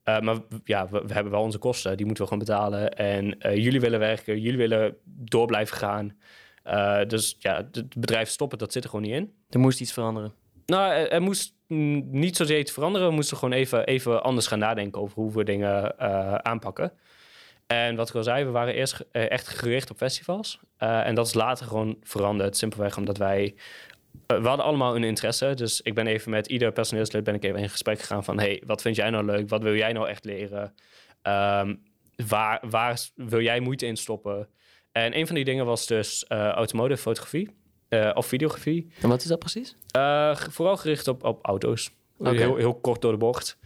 [0.04, 2.94] Maar ja, we, hebben wel onze kosten, die moeten we gewoon betalen.
[2.98, 6.18] En jullie willen werken, jullie willen door blijven gaan.
[6.66, 9.34] Uh, dus ja, het bedrijf stoppen, dat zit er gewoon niet in.
[9.50, 10.34] Er moest iets veranderen.
[10.66, 13.08] Nou, er, er moest niet zozeer iets veranderen.
[13.08, 16.00] We moesten gewoon even, even anders gaan nadenken over hoe we dingen
[16.46, 16.92] aanpakken.
[17.68, 20.60] En wat ik al zei, we waren eerst echt gericht op festivals.
[20.78, 22.58] en dat is later gewoon veranderd.
[22.58, 23.56] Simpelweg omdat wij
[24.28, 25.54] we hadden allemaal een interesse.
[25.54, 28.40] Dus ik ben even met ieder personeelslid ben ik even in gesprek gegaan van...
[28.40, 29.50] hey, wat vind jij nou leuk?
[29.50, 30.74] Wat wil jij nou echt leren?
[31.22, 31.76] Ehm,
[32.28, 34.48] waar, waar wil jij moeite in stoppen?
[34.98, 37.50] En een van die dingen was dus uh, automotive fotografie
[38.14, 38.88] of videografie.
[39.02, 39.76] En wat is dat precies?
[40.50, 41.92] vooral gericht op, op auto's.
[42.20, 43.58] Heel, heel kort door de bocht.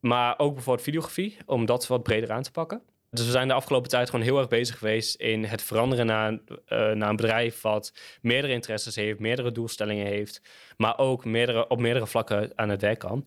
[0.00, 2.82] Maar ook bijvoorbeeld videografie, om dat wat breder aan te pakken.
[3.10, 6.32] Dus we zijn de afgelopen tijd gewoon heel erg bezig geweest in het veranderen naar,
[6.32, 10.42] uh, naar een bedrijf wat meerdere interesses heeft, meerdere doelstellingen heeft,
[10.76, 13.26] maar ook meerdere, op meerdere vlakken aan het werk kan.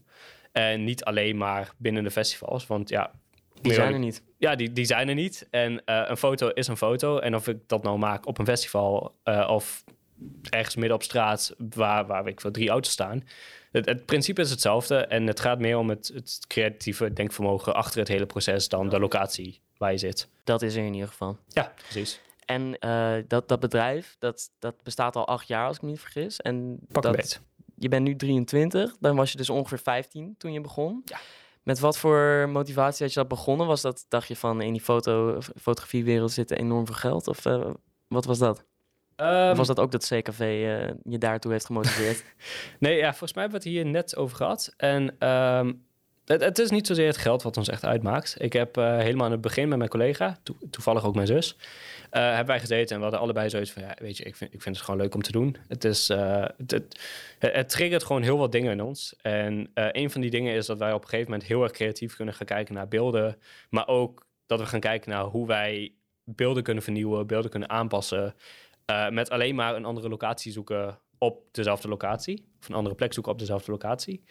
[0.52, 3.12] En niet alleen maar binnen de festivals, want ja...
[3.62, 4.24] Die zijn er niet.
[4.38, 5.47] Ja, die, die zijn er niet.
[5.50, 7.19] En uh, een foto is een foto.
[7.19, 9.84] En of ik dat nou maak op een festival uh, of
[10.50, 13.24] ergens midden op straat waar, waar ik voor drie auto's staan.
[13.71, 18.00] Het, het, principe is hetzelfde en het gaat meer om het, het creatieve denkvermogen achter
[18.00, 20.28] het hele proces dan de locatie waar je zit.
[20.43, 21.38] Dat is er in ieder geval.
[21.47, 22.19] Ja, precies.
[22.45, 26.00] En uh, dat, dat bedrijf, dat, dat bestaat al acht jaar als ik me niet
[26.00, 26.41] vergis.
[26.41, 27.41] En Pak dat,
[27.76, 31.02] je bent nu 23, dan was je dus ongeveer 15 toen je begon.
[31.06, 31.19] Ja.
[31.63, 33.67] Met wat voor motivatie had je dat begonnen?
[33.67, 37.28] Was dat, dacht je van in die foto, fotografiewereld zit enorm veel geld?
[37.28, 37.69] Of uh,
[38.08, 38.65] wat was dat?
[39.15, 42.24] Um, of was dat ook dat CKV uh, je daartoe heeft gemotiveerd?
[42.80, 44.74] nee, ja, volgens mij hebben we het hier net over gehad.
[44.78, 45.86] En um,
[46.25, 48.36] het, het, is niet zozeer het geld wat ons echt uitmaakt.
[48.39, 51.55] Ik heb uh, helemaal aan het begin met mijn collega, to toevallig ook mijn zus,
[51.55, 51.62] uh,
[52.12, 54.62] hebben wij gezeten en we hadden allebei zoiets van, ja, weet je, ik vind, ik
[54.62, 55.55] vind het gewoon leuk om te doen.
[55.67, 56.99] Het, is, uh, het, het,
[57.39, 59.15] het, triggert gewoon heel wat dingen in ons.
[59.21, 62.15] En een van die dingen is dat wij op een gegeven moment heel erg creatief
[62.15, 63.38] kunnen gaan kijken naar beelden,
[63.69, 68.36] maar ook dat we gaan kijken naar hoe wij beelden kunnen vernieuwen, beelden kunnen aanpassen,
[69.10, 73.31] met alleen maar een andere locatie zoeken op dezelfde locatie, of een andere plek zoeken
[73.31, 74.23] op dezelfde locatie.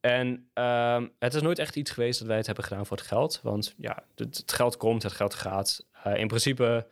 [0.00, 3.06] En uh, het is nooit echt iets geweest dat wij het hebben gedaan voor het
[3.06, 3.40] geld.
[3.42, 5.86] Want ja, het, het geld komt, het geld gaat.
[6.06, 6.86] Uh, in principe,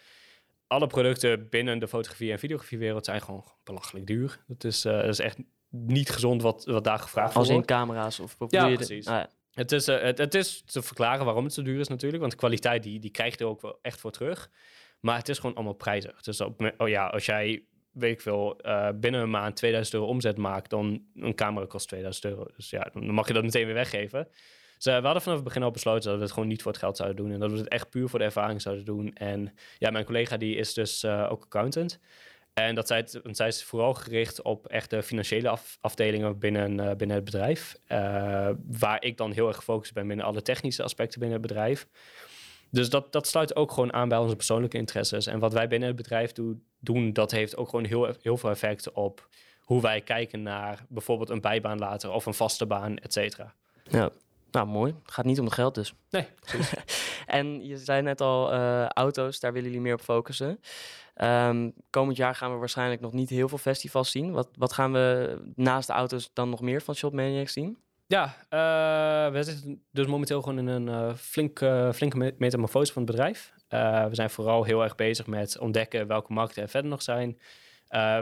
[0.67, 4.45] alle producten binnen de fotografie- en videografiewereld zijn gewoon belachelijk duur.
[4.47, 7.49] Het is, uh, is echt niet gezond wat, wat daar gevraagd wordt.
[7.49, 9.07] Als in camera's of Ja, precies.
[9.07, 9.31] Ah, ja.
[9.53, 12.21] Het, is, uh, het, het, is te verklaren waarom het zo duur is natuurlijk.
[12.21, 14.51] Want de kwaliteit die, die krijg je er ook wel echt voor terug.
[15.01, 16.23] Maar het is gewoon allemaal prijzig.
[16.23, 20.09] Dus op, oh ja, als jij weet ik veel, uh, binnen een maand 2000 euro
[20.09, 22.47] omzet maakt, dan een camera kost 2000 euro.
[22.57, 24.29] Dus ja, dan mag je dat meteen weer weggeven.
[24.77, 26.73] Dus uh, we hadden vanaf het begin al besloten dat we het gewoon niet voor
[26.73, 27.33] het geld zouden doen.
[27.33, 29.15] En dat we het echt puur voor de ervaring zouden doen.
[29.15, 32.01] En ja, mijn collega die is dus uh, ook accountant.
[32.55, 37.25] En dat zij, is vooral gericht op echt de financiële af, afdelingen binnen, binnen het
[37.25, 37.77] bedrijf.
[38.67, 41.89] waar ik dan heel erg gefocust ben binnen alle technische aspecten binnen het bedrijf.
[42.71, 45.27] Dus dat, dat sluit ook gewoon aan bij onze persoonlijke interesses.
[45.27, 48.51] En wat wij binnen het bedrijf doen, doen dat heeft ook gewoon heel, heel veel
[48.51, 49.29] effect op
[49.61, 53.55] hoe wij kijken naar bijvoorbeeld een bijbaan later of een vaste baan, et cetera.
[53.83, 54.11] Ja,
[54.51, 54.95] nou mooi.
[55.03, 55.95] Het gaat niet om het geld dus.
[56.11, 56.27] Nee,
[57.27, 60.61] En je zei net al, uh, auto's, daar willen jullie meer op focussen.
[61.23, 64.33] Um, komend jaar gaan we waarschijnlijk nog niet heel veel festivals zien.
[64.33, 67.79] Wat, wat gaan we naast de auto's dan nog meer van Shop Maniacs zien?
[68.09, 73.03] Ja, uh, we zitten dus momenteel gewoon in een uh, flink, uh, flinke metamorfose van
[73.03, 73.53] het bedrijf.
[74.09, 77.39] we zijn vooral heel erg bezig met ontdekken welke markten er verder nog zijn.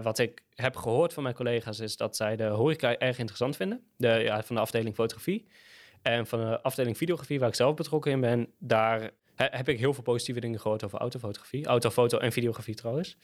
[0.02, 3.84] wat ik heb gehoord van mijn collega's is dat zij de horeca erg interessant vinden.
[3.96, 5.46] De, ja, van de afdeling fotografie.
[6.02, 9.94] En van de afdeling videografie, waar ik zelf betrokken in ben, daar heb ik heel
[9.94, 11.66] veel positieve dingen gehoord over autofotografie.
[11.66, 13.16] Autofoto en videografie trouwens.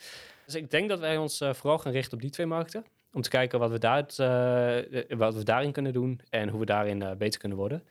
[0.45, 2.85] Dus ik denk dat wij ons vooral gaan richten op die twee markten.
[3.13, 6.67] Om te kijken wat we, daar, uh, wat we daarin kunnen doen en hoe we
[6.67, 7.83] daarin uh, beter kunnen worden.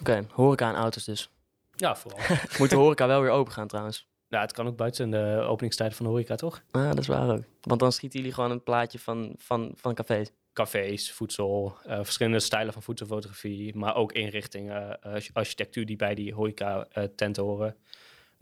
[0.00, 1.30] Oké, okay, horeca en auto's dus.
[1.76, 2.20] Ja, vooral.
[2.58, 4.08] Moet de horeca wel weer open gaan trouwens?
[4.28, 6.62] Nou, het kan ook buiten de openingstijden van de horeca, toch?
[6.70, 7.42] Ah, dat is waar ook.
[7.60, 10.30] Want dan schieten jullie gewoon een plaatje van, van, van cafés.
[10.52, 15.00] Cafés, voedsel, uh, verschillende stijlen van voedselfotografie, maar ook inrichtingen,
[15.32, 17.76] architectuur die bij die horeca-tenten horen.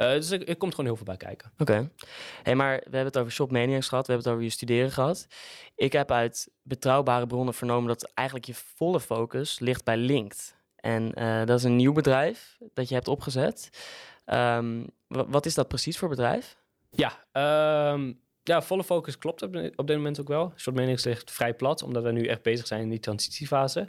[0.00, 1.50] Uh, dus er, er, komt gewoon heel veel bij kijken.
[1.52, 1.62] Oké.
[1.62, 1.90] Okay.
[2.42, 4.06] Hey, maar we hebben het over Shop Maniacs gehad.
[4.06, 5.26] We hebben het over je studeren gehad.
[5.74, 10.56] Ik heb uit betrouwbare bronnen vernomen dat eigenlijk je volle focus ligt bij Linked.
[10.76, 13.70] En uh, dat is een nieuw bedrijf dat je hebt opgezet.
[14.26, 16.56] Um, wat is dat precies voor bedrijf?
[16.90, 17.12] Ja,
[17.92, 20.52] um, ja volle focus klopt op, op dit moment ook wel.
[20.56, 23.88] Shop Maniacs ligt vrij plat, omdat we nu echt bezig zijn in die transitiefase.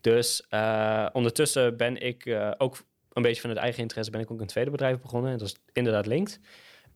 [0.00, 2.76] Dus uh, ondertussen ben ik ook
[3.12, 5.32] een beetje van het eigen interesse ben ik ook een tweede bedrijf begonnen.
[5.32, 6.40] En dat is inderdaad Linked.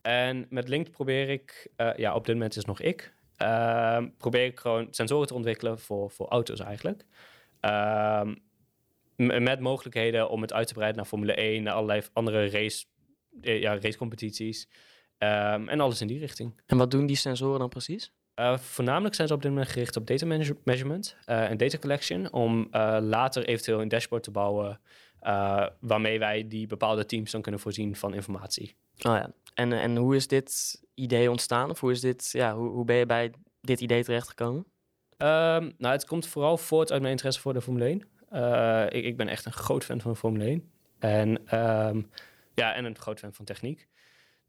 [0.01, 4.45] En met Linked probeer ik, uh, ja, op dit moment is nog ik, uh, probeer
[4.45, 7.05] ik gewoon sensoren te ontwikkelen voor, voor auto's eigenlijk.
[7.61, 8.21] Uh,
[9.15, 12.85] met mogelijkheden om het uit te breiden naar Formule 1, naar allerlei andere race,
[13.41, 14.69] eh, ja, racecompetities.
[15.17, 16.61] Ehm, en alles in die richting.
[16.65, 18.13] En wat doen die sensoren dan precies?
[18.35, 20.25] Uh, voornamelijk zijn ze op dit moment gericht op data
[20.63, 22.31] measurement uh, en data collection.
[22.31, 24.81] Om uh, later eventueel een dashboard te bouwen
[25.23, 28.75] uh, waarmee wij die bepaalde teams dan kunnen voorzien van informatie.
[28.97, 31.69] Oh ja, en, en hoe is dit idee ontstaan?
[31.69, 33.31] Of hoe, is dit, ja, hoe, hoe ben je bij
[33.61, 34.65] dit idee terechtgekomen?
[35.17, 38.07] Ehm, nou, het komt vooral voort uit mijn interesse voor de Formule 1.
[38.33, 40.71] Uh, ik, ik, ben echt een groot fan van de Formule 1.
[40.99, 42.01] En, ehm,
[42.53, 43.87] ja, en een groot fan van techniek.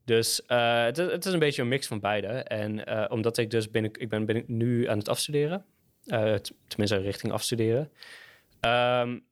[0.05, 2.27] Dus uh, het, het, is een beetje een mix van beide.
[2.27, 5.65] En omdat ik dus binnen, ik ben, ben nu aan het afstuderen.
[6.67, 7.91] tenminste, richting afstuderen.
[8.61, 9.25] Um,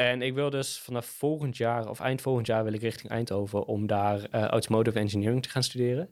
[0.00, 3.66] en ik wil dus vanaf volgend jaar of eind volgend jaar wil ik richting Eindhoven
[3.66, 6.10] om daar automotive engineering te gaan studeren.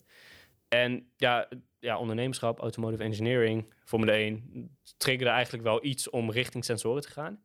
[0.69, 1.49] En ja,
[1.79, 7.41] ja, ondernemerschap, automotive engineering, Formule 1, triggerde eigenlijk wel iets om richting sensoren te gaan.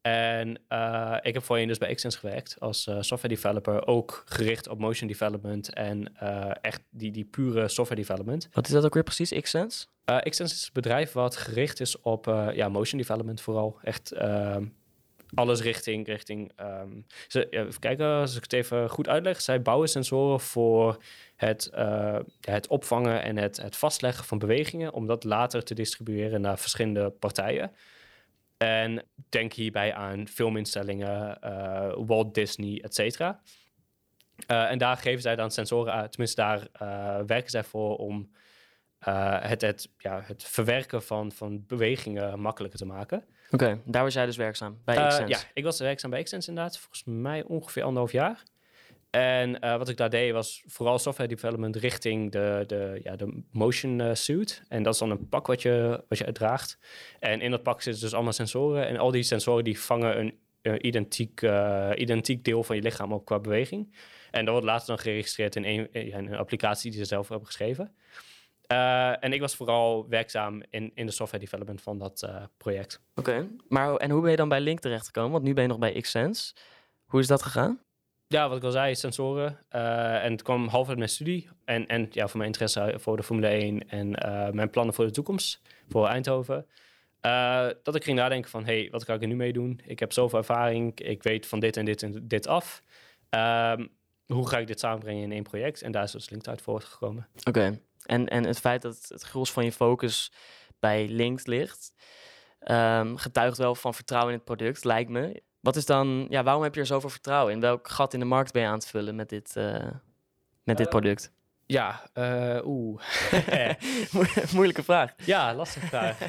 [0.00, 4.68] En uh, ik heb voorheen dus bij Xsense gewerkt als uh, software developer, ook gericht
[4.68, 8.48] op motion development en uh, echt die, die pure software development.
[8.52, 9.86] Wat is dat ook weer precies, Xsense?
[10.04, 12.24] Xsense is een bedrijf wat gericht is op
[12.54, 13.78] ja, motion development vooral.
[13.82, 14.66] Echt ehm,
[15.34, 16.06] alles richting.
[16.06, 19.40] richting um, ze, even kijken, als ik het even goed uitleg.
[19.40, 21.02] Zij bouwen sensoren voor
[21.36, 26.40] het, uh, het opvangen en het, het vastleggen van bewegingen, om dat later te distribueren
[26.40, 27.72] naar verschillende partijen.
[28.56, 33.40] En denk hierbij aan filminstellingen, uh, Walt Disney, et cetera.
[34.50, 36.68] Uh, en daar geven zij dan sensoren uit, tenminste daar
[37.26, 38.30] werken zij voor om
[38.98, 43.24] het, het, ja, het verwerken van, van bewegingen makkelijker te maken.
[43.50, 46.78] Oké, daar was jij dus werkzaam bij uh, Ja, ik was werkzaam bij Xsense inderdaad.
[46.78, 48.42] Volgens mij ongeveer anderhalf jaar.
[49.10, 53.42] En uh, wat ik daar deed was vooral software development richting de, de, ja, de
[53.52, 54.62] motion uh, suit.
[54.68, 56.78] En dat is dan een pak wat je, wat je uitdraagt.
[57.20, 58.86] En in dat pak zitten dus allemaal sensoren.
[58.86, 60.38] En al die sensoren die vangen een
[60.86, 61.42] identiek,
[61.94, 63.94] identiek deel van je lichaam op qua beweging.
[64.30, 67.46] En dat wordt later dan geregistreerd in een, in een applicatie die ze zelf hebben
[67.46, 67.94] geschreven.
[68.72, 73.00] Uh, en ik was vooral werkzaam in, in de software development van dat uh, project.
[73.14, 75.32] Oké, maar en hoe ben je dan bij Link terechtgekomen?
[75.32, 76.54] Want nu ben je nog bij Xsense.
[77.06, 77.80] Hoe is dat gegaan?
[78.26, 79.58] Ja, wat ik al zei, sensoren.
[79.72, 81.48] Uh, en het kwam half uit mijn studie.
[81.64, 84.10] En, en ja, voor mijn interesse voor de Formule 1 en
[84.54, 86.66] mijn plannen voor de toekomst, voor Eindhoven.
[87.82, 89.80] dat ik ging nadenken van, hey, wat kan ik er nu mee doen?
[89.84, 92.82] Ik heb zoveel ervaring, ik weet van dit en dit en dit af.
[93.30, 93.86] Ehm,
[94.26, 95.82] hoe ga ik dit samenbrengen in één project?
[95.82, 97.28] En daar is dus Link uit voortgekomen.
[97.44, 97.78] Oké.
[98.08, 100.32] En, en het feit dat het gros van je focus
[100.80, 101.92] bij links ligt,
[102.64, 105.42] um, getuigt wel van vertrouwen in het product, lijkt me.
[105.60, 107.60] Wat is dan, ja, waarom heb je er zoveel vertrouwen in?
[107.60, 109.86] Welk gat in de markt ben je aan het vullen met dit, uh,
[110.62, 111.32] met dit uh, product?
[111.66, 113.02] Ja, uh, oeh.
[114.54, 115.14] Moeilijke vraag.
[115.24, 116.20] Ja, lastige vraag.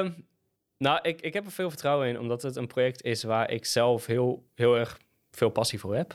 [0.00, 0.26] um,
[0.86, 3.64] nou, ik, ik heb er veel vertrouwen in, omdat het een project is waar ik
[3.64, 4.98] zelf heel, heel erg
[5.30, 6.14] veel passie voor heb.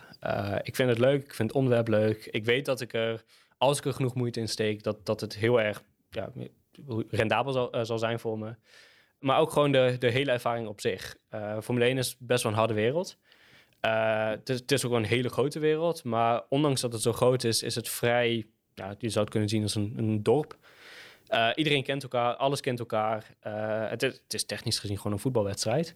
[0.61, 2.25] ik vind het leuk, ik vind het onderwerp leuk.
[2.25, 3.23] Ik weet dat ik er
[3.65, 6.29] als ik er genoeg moeite in steek, dat, dat het heel erg ja,
[7.09, 8.55] rendabel zal, uh, zal zijn voor me.
[9.19, 11.17] Maar ook gewoon de, de hele ervaring op zich.
[11.31, 13.17] Uh, Formule 1 is best wel een harde wereld.
[13.81, 16.03] Uh, het, is, het, is, ook wel een hele grote wereld.
[16.03, 18.45] Maar ondanks dat het zo groot is, is het vrij...
[18.73, 20.57] Ja, je zou het kunnen zien als een, een dorp.
[21.55, 23.35] Iedereen kent elkaar, alles kent elkaar.
[23.89, 25.95] Het het, is, technisch gezien gewoon een voetbalwedstrijd.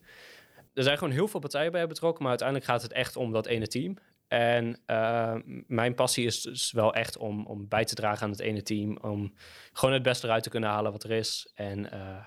[0.73, 3.45] Er zijn gewoon heel veel partijen bij betrokken, maar uiteindelijk gaat het echt om dat
[3.45, 3.97] ene team.
[4.30, 5.36] En uh,
[5.68, 8.98] mijn passie is dus wel echt om, om bij te dragen aan het ene team.
[9.02, 9.34] Om
[9.74, 11.52] gewoon het beste eruit te kunnen halen wat er is.
[11.56, 12.26] En uh,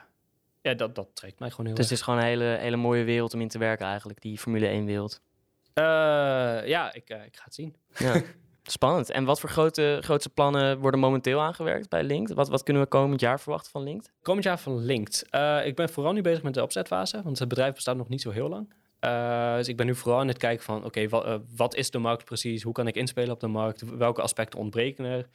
[0.60, 1.90] ja, dat, dat trekt mij gewoon heel Dus erg.
[1.90, 4.80] het is gewoon een hele, hele mooie wereld om in te werken eigenlijk, die Formule
[4.82, 5.20] 1-wereld.
[5.74, 5.84] Uh,
[6.68, 7.76] ja, ik, ik ga het zien.
[7.98, 8.22] Ja.
[8.62, 9.10] Spannend.
[9.10, 12.34] En wat voor grote, grootste plannen worden momenteel aangewerkt bij Linked?
[12.34, 14.12] Wat, wat kunnen we komend jaar verwachten van Linked?
[14.22, 15.26] Komend jaar van Linked?
[15.64, 18.30] Ik ben vooral nu bezig met de opzetfase, want het bedrijf bestaat nog niet zo
[18.30, 18.72] heel lang.
[19.04, 21.74] Uh, dus ik ben nu vooral aan het kijken van, oké, okay, wat, uh, wat
[21.74, 22.62] is de markt precies?
[22.62, 23.96] Hoe kan ik inspelen op de markt?
[23.96, 25.28] Welke aspecten ontbreken er?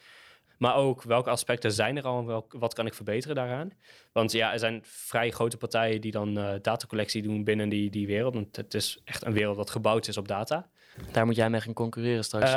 [0.58, 3.72] Maar ook, welke aspecten zijn er al en welk, wat kan ik verbeteren daaraan?
[4.12, 8.08] Want ja, er zijn vrij grote partijen die dan uh, datacollectie doen binnen die, die
[8.08, 8.34] wereld.
[8.34, 10.70] Want het is echt een wereld dat gebouwd is op data.
[11.12, 12.52] Daar moet jij mee gaan concurreren straks.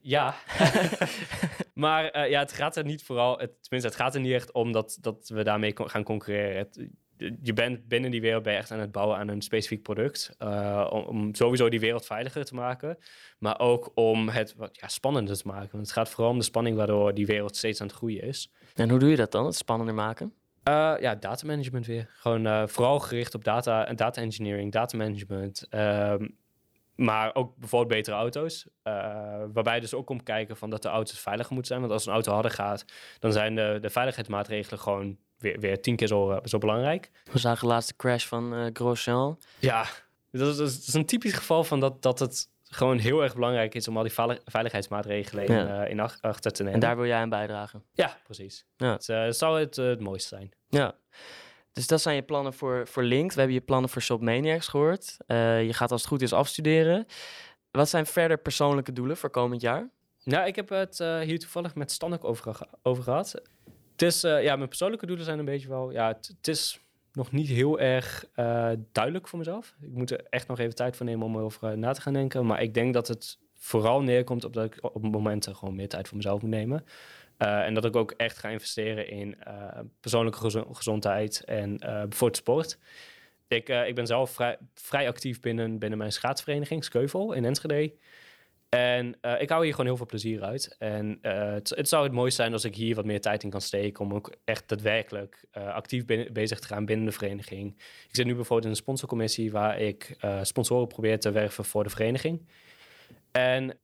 [0.00, 0.34] ja.
[1.74, 3.38] maar ja, het gaat er niet vooral...
[3.38, 6.56] Het, tenminste, het gaat er niet echt om dat, dat we daarmee gaan concurreren.
[6.56, 9.82] Het, je bent binnen die wereld ben je echt aan het bouwen aan een specifiek
[9.82, 10.36] product.
[10.42, 12.98] Uh, om, om, sowieso die wereld veiliger te maken.
[13.38, 15.68] Maar ook om het wat ja, spannender te maken.
[15.72, 18.52] Want het gaat vooral om de spanning waardoor die wereld steeds aan het groeien is.
[18.74, 20.32] En hoe doe je dat dan, het spannender maken?
[20.68, 22.10] Uh, ja, data management weer.
[22.12, 25.66] Gewoon uh, vooral gericht op data, data engineering, data management.
[25.70, 26.28] Ehm,
[26.94, 28.68] maar ook bijvoorbeeld betere auto's.
[29.52, 31.80] waarbij dus ook komt kijken van dat de auto's veiliger moeten zijn.
[31.80, 32.84] Want als een auto harder gaat,
[33.18, 37.10] dan zijn de, de veiligheidsmaatregelen gewoon weer, weer tien keer zo, zo belangrijk.
[37.32, 39.38] We zagen de laatste crash van uh, Grosjean.
[39.58, 39.86] Ja,
[40.30, 43.74] dat is, dat is, een typisch geval van dat, dat het gewoon heel erg belangrijk
[43.74, 44.12] is om al die
[44.44, 45.84] veiligheidsmaatregelen in, ja.
[45.84, 46.74] uh, in achter te nemen.
[46.74, 47.84] En daar wil jij aan bijdragen?
[47.92, 48.64] Ja, precies.
[48.76, 48.92] Ja.
[48.92, 50.50] Het uh, zou het, het mooiste zijn.
[50.68, 50.96] Ja.
[51.72, 53.34] Dus dat zijn je plannen voor, voor Linked.
[53.34, 55.16] We hebben je plannen voor Shopmaniacs gehoord.
[55.26, 57.06] je gaat als het goed is afstuderen.
[57.70, 59.90] Wat zijn verder persoonlijke doelen voor komend jaar?
[60.24, 63.42] Nou, ik heb het hier toevallig met Stan over, over gehad.
[63.96, 66.80] Het uh, ja, mijn persoonlijke doelen zijn een beetje wel, ja, het, is
[67.12, 69.74] nog niet heel erg uh, duidelijk voor mezelf.
[69.80, 72.46] Ik moet er echt nog even tijd voor nemen om erover na te gaan denken.
[72.46, 76.08] Maar ik denk dat het vooral neerkomt op dat ik op momenten gewoon meer tijd
[76.08, 76.84] voor mezelf moet nemen.
[77.36, 79.36] En dat ik ook echt ga investeren in
[80.00, 82.78] persoonlijke gezondheid en bijvoorbeeld sport.
[83.48, 87.92] Ik, ik ben zelf vrij, vrij actief binnen, binnen mijn schaatsvereniging, Skeuvel in Enschede.
[88.68, 90.76] En uh, ik hou hier gewoon heel veel plezier uit.
[90.78, 93.60] En uh, het, zou het mooiste zijn als ik hier wat meer tijd in kan
[93.60, 97.74] steken om ook echt daadwerkelijk uh, actief bezig te gaan binnen de vereniging.
[98.08, 101.90] Ik zit nu bijvoorbeeld in een sponsorcommissie waar ik sponsoren probeer te werven voor de
[101.90, 102.46] vereniging.
[103.32, 103.78] En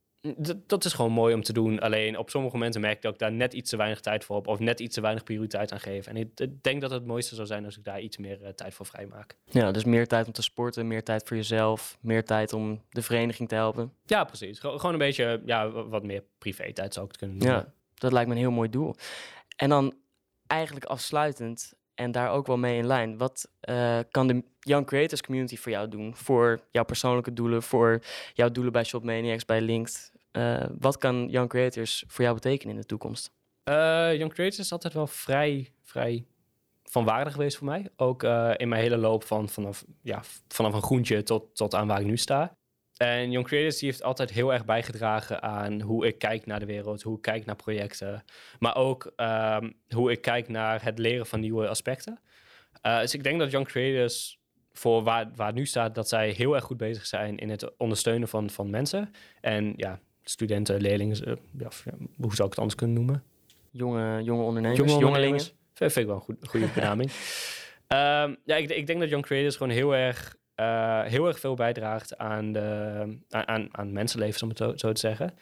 [0.66, 1.78] dat is gewoon mooi om te doen.
[1.78, 4.36] Alleen op sommige momenten merk ik dat ik daar net iets te weinig tijd voor
[4.36, 4.46] heb.
[4.46, 6.06] Of net iets te weinig prioriteit aan geef.
[6.06, 8.74] En ik denk dat het mooiste zou zijn als ik daar iets meer uh, tijd
[8.74, 9.36] voor vrijmaak.
[9.44, 13.02] Ja, dus meer tijd om te sporten, meer tijd voor jezelf, meer tijd om de
[13.02, 13.92] vereniging te helpen.
[14.04, 14.58] Ja, precies.
[14.58, 17.48] gewoon een beetje ja, wat meer privé-tijd zou ik het kunnen doen.
[17.48, 18.94] Ja, dat lijkt me een heel mooi doel.
[19.56, 19.94] En dan
[20.46, 23.18] eigenlijk afsluitend, en daar ook wel mee in lijn.
[23.18, 26.16] Wat uh, kan de Young Creators Community voor jou doen?
[26.16, 28.02] Voor jouw persoonlijke doelen, voor
[28.34, 30.12] jouw doelen bij Shopmaniacs, bij Linked.
[30.32, 33.30] Uh, wat kan Young Creators voor jou betekenen in de toekomst?
[33.64, 33.74] Uh,
[34.16, 36.24] Young Creators is altijd wel vrij, vrij
[36.84, 37.88] van waarde geweest voor mij.
[37.96, 38.22] Ook
[38.56, 42.06] in mijn hele loop van vanaf, ja, vanaf een groentje tot, tot aan waar ik
[42.06, 42.58] nu sta.
[43.02, 46.66] En Young Creators die heeft altijd heel erg bijgedragen aan hoe ik kijk naar de
[46.66, 48.24] wereld, hoe ik kijk naar projecten,
[48.58, 52.18] maar ook um, hoe ik kijk naar het leren van nieuwe aspecten.
[52.86, 54.40] Uh, dus ik denk dat Young Creators
[54.72, 57.76] voor waar, waar het nu staat, dat zij heel erg goed bezig zijn in het
[57.76, 59.12] ondersteunen van, van mensen.
[59.40, 61.68] En ja, studenten, leerlingen, uh, ja,
[62.16, 63.22] hoe zou ik het anders kunnen noemen?
[63.70, 65.40] Jonge, jonge ondernemers, jonge jongelingen.
[65.74, 67.10] Vind ik wel een goed, goede benaming.
[67.88, 71.54] um, ja, ik, ik, denk dat Young Creators gewoon heel erg uh, heel erg veel
[71.54, 75.34] bijdraagt aan, de, aan, aan mensenlevens, om het zo, te zeggen.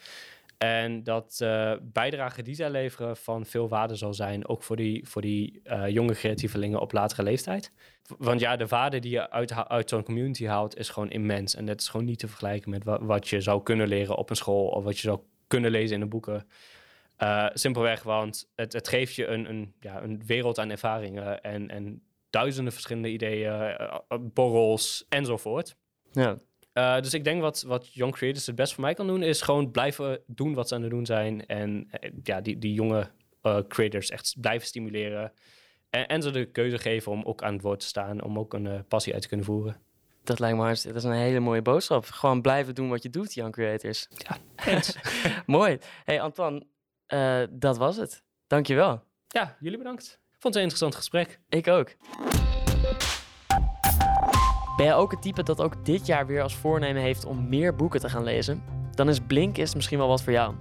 [0.57, 5.07] En dat uh, bijdrage die zij leveren van veel waarde zal zijn, ook voor die,
[5.07, 7.71] voor die uh, jonge creatievelingen op latere leeftijd.
[8.17, 11.55] Want ja, de waarde die je uit, uit zo'n community haalt, is gewoon immens.
[11.55, 14.35] En dat is gewoon niet te vergelijken met wat, je zou kunnen leren op een
[14.35, 16.47] school of wat je zou kunnen lezen in de boeken.
[17.53, 22.01] Simpelweg, want het, het geeft je een, een, ja, een wereld aan ervaringen en, en
[22.29, 25.75] duizenden verschillende ideeën, eh, eh, borrels enzovoort.
[26.11, 26.39] Ja.
[26.73, 29.41] Uh, dus ik denk wat, wat Young Creators het best voor mij kan doen, is
[29.41, 31.45] gewoon blijven doen wat ze aan het doen zijn.
[31.45, 31.89] En
[32.23, 33.11] ja, die, die jonge
[33.67, 35.31] creators echt blijven stimuleren.
[35.89, 38.53] En, en, ze de keuze geven om ook aan het woord te staan, om ook
[38.53, 39.81] een passie uit te kunnen voeren.
[40.23, 42.05] Dat lijkt me hartstikke, dat is een hele mooie boodschap.
[42.05, 44.07] Gewoon blijven doen wat je doet, Young Creators.
[44.17, 44.37] Ja,
[45.45, 45.77] Mooi.
[46.03, 46.65] Hey Antoine,
[47.49, 48.23] dat was het.
[48.47, 49.03] Dankjewel.
[49.27, 50.19] Ja, jullie bedankt.
[50.39, 51.39] Vond het een interessant gesprek.
[51.49, 51.95] Ik ook.
[54.77, 57.75] Ben jij ook het type dat ook dit jaar weer als voornemen heeft om meer
[57.75, 58.63] boeken te gaan lezen?
[58.91, 60.55] Dan is Blinkist misschien wel wat voor jou.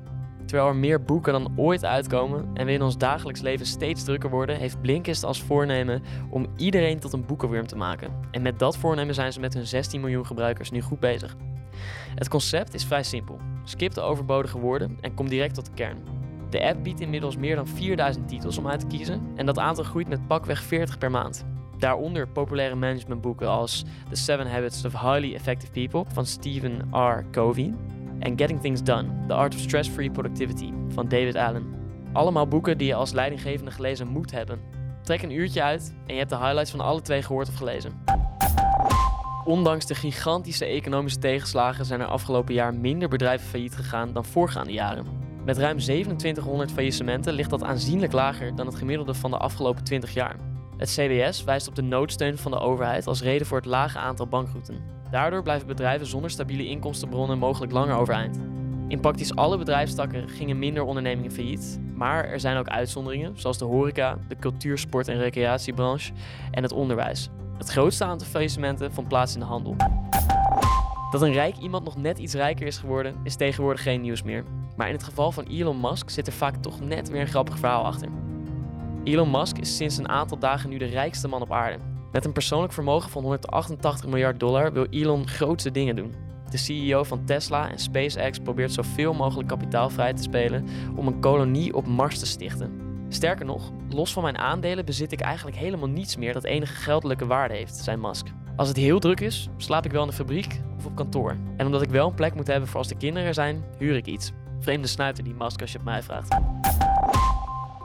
[0.47, 4.31] Terwijl er meer boeken dan ooit uitkomen en we in ons dagelijks leven steeds drukker
[4.31, 8.13] worden, heeft Blinkist als voornemen om iedereen tot een boekenwurm te maken.
[8.31, 11.37] En met dat voornemen zijn ze met hun 16 miljoen gebruikers nu goed bezig.
[12.15, 13.39] Het concept is vrij simpel.
[13.65, 16.18] Skip de overbodige woorden en kom direct tot de kern.
[16.51, 19.85] De app biedt inmiddels meer dan 4000 titels om uit te kiezen en dat aantal
[19.85, 21.47] groeit met pakweg 40 per maand.
[21.79, 27.25] Daaronder populaire managementboeken als The Seven Habits of Highly Effective People van Stephen R.
[27.31, 27.75] Covey
[28.19, 31.75] en Getting Things Done, The Art of Stress-Free Productivity van David Allen.
[32.13, 34.61] Allemaal boeken die je als leidinggevende gelezen moet hebben.
[35.03, 37.93] Trek een uurtje uit en je hebt de highlights van alle twee gehoord of gelezen.
[39.45, 44.73] Ondanks de gigantische economische tegenslagen zijn er afgelopen jaar minder bedrijven failliet gegaan dan voorgaande
[44.73, 45.28] jaren.
[45.49, 50.15] Met ruim 2700 faillissementen ligt dat aanzienlijk lager dan het gemiddelde van de afgelopen 20
[50.15, 50.37] jaar.
[50.77, 54.27] Het CBS wijst op de noodsteun van de overheid als reden voor het lage aantal
[54.27, 54.81] bankroeten.
[55.11, 58.39] Daardoor blijven bedrijven zonder stabiele inkomstenbronnen mogelijk langer overeind.
[58.89, 63.65] In praktisch alle bedrijfstakken gingen minder ondernemingen failliet, maar er zijn ook uitzonderingen, zoals de
[63.65, 66.13] horeca, de cultuur, sport en recreatiebranche
[66.51, 67.29] en het onderwijs.
[67.59, 69.77] Het grootste aantal faillissementen vond plaats in de handel.
[71.11, 74.45] Dat een rijk iemand nog net iets rijker is geworden, is tegenwoordig geen nieuws meer.
[74.77, 77.59] Maar in het geval van Elon Musk zit er vaak toch net weer een grappig
[77.59, 78.09] verhaal achter.
[79.05, 81.79] Elon Musk is sinds een aantal dagen nu de rijkste man op aarde.
[82.13, 86.15] Met een persoonlijk vermogen van 188 miljard dollar wil Elon grootste dingen doen.
[86.51, 90.65] De CEO van Tesla en SpaceX probeert zoveel mogelijk kapitaal vrij te spelen
[90.97, 92.73] om een kolonie op Mars te stichten.
[93.09, 97.27] Sterker nog, los van mijn aandelen bezit ik eigenlijk helemaal niets meer dat enige geldelijke
[97.27, 98.27] waarde heeft, zei Musk.
[98.57, 101.37] Als het heel druk is, slaap ik wel in de fabriek of op kantoor.
[101.57, 103.97] En omdat ik wel een plek moet hebben voor als de kinderen er zijn, huur
[103.97, 104.33] ik iets.
[104.61, 106.37] Vreemde snuiter die Musk als je het mij vraagt.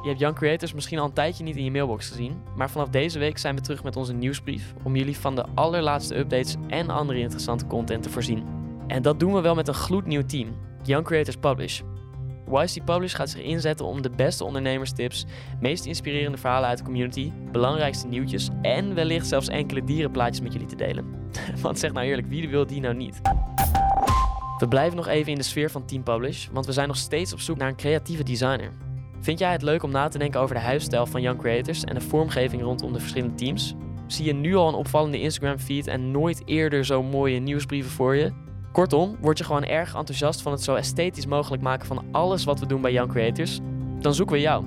[0.03, 2.89] Je hebt Young Creators misschien al een tijdje niet in je mailbox gezien, maar vanaf
[2.89, 6.89] deze week zijn we terug met onze nieuwsbrief om jullie van de allerlaatste updates en
[6.89, 8.43] andere interessante content te voorzien.
[8.87, 11.81] En dat doen we wel met een gloednieuw team, Young Creators Publish.
[12.51, 15.25] YC Publish gaat zich inzetten om de beste ondernemerstips,
[15.59, 20.67] meest inspirerende verhalen uit de community, belangrijkste nieuwtjes en wellicht zelfs enkele dierenplaatjes met jullie
[20.67, 21.05] te delen.
[21.61, 23.21] Want zeg nou eerlijk, wie wil die nou niet?
[24.57, 27.33] We blijven nog even in de sfeer van Team Publish, want we zijn nog steeds
[27.33, 28.71] op zoek naar een creatieve designer.
[29.19, 31.95] Vind jij het leuk om na te denken over de huisstijl van Young Creators en
[31.95, 33.75] de vormgeving rondom de verschillende teams?
[34.07, 38.15] Zie je nu al een opvallende Instagram feed en nooit eerder zo mooie nieuwsbrieven voor
[38.15, 38.31] je?
[38.74, 42.59] Kortom, word je gewoon erg enthousiast van het zo esthetisch mogelijk maken van alles wat
[42.59, 43.59] we doen bij Young Creators?
[43.99, 44.65] Dan zoeken we jou.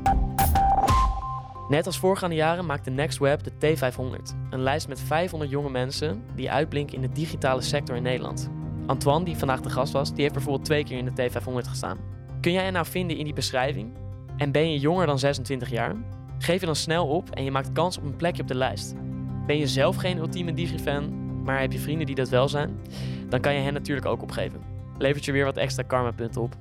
[1.69, 5.71] Net als voorgaande jaren maakt de Next Web de T500, een lijst met 500 jonge
[5.71, 8.51] mensen die uitblinken in de digitale sector in Nederland.
[8.87, 11.99] Antoine, die vandaag de gast was, die heeft bijvoorbeeld twee keer in de T500 gestaan.
[12.41, 13.93] Kun jij je nou vinden in die beschrijving?
[14.37, 15.97] En ben je jonger dan 26 jaar?
[16.39, 18.95] Geef je dan snel op en je maakt kans op een plekje op de lijst.
[19.47, 22.81] Ben je zelf geen ultieme Digifan, maar heb je vrienden die dat wel zijn?
[23.29, 24.61] Dan kan je hen natuurlijk ook opgeven.
[24.99, 26.57] Levert je weer wat extra karma-punten op.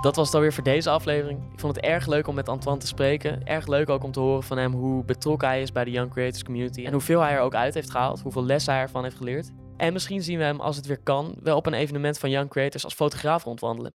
[0.00, 1.40] Dat was het alweer voor deze aflevering.
[1.52, 3.46] Ik vond het erg leuk om met Antoine te spreken.
[3.46, 6.10] Erg leuk ook om te horen van hem hoe betrokken hij is bij de Young
[6.10, 6.84] Creators Community.
[6.84, 8.20] En hoeveel hij er ook uit heeft gehaald.
[8.20, 9.50] Hoeveel lessen hij ervan heeft geleerd.
[9.76, 12.50] En misschien zien we hem, als het weer kan, wel op een evenement van Young
[12.50, 13.92] Creators als fotograaf rondwandelen.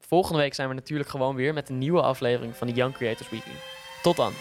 [0.00, 3.30] Volgende week zijn we natuurlijk gewoon weer met een nieuwe aflevering van de Young Creators
[3.30, 3.54] Weekly.
[4.02, 4.32] Tot dan!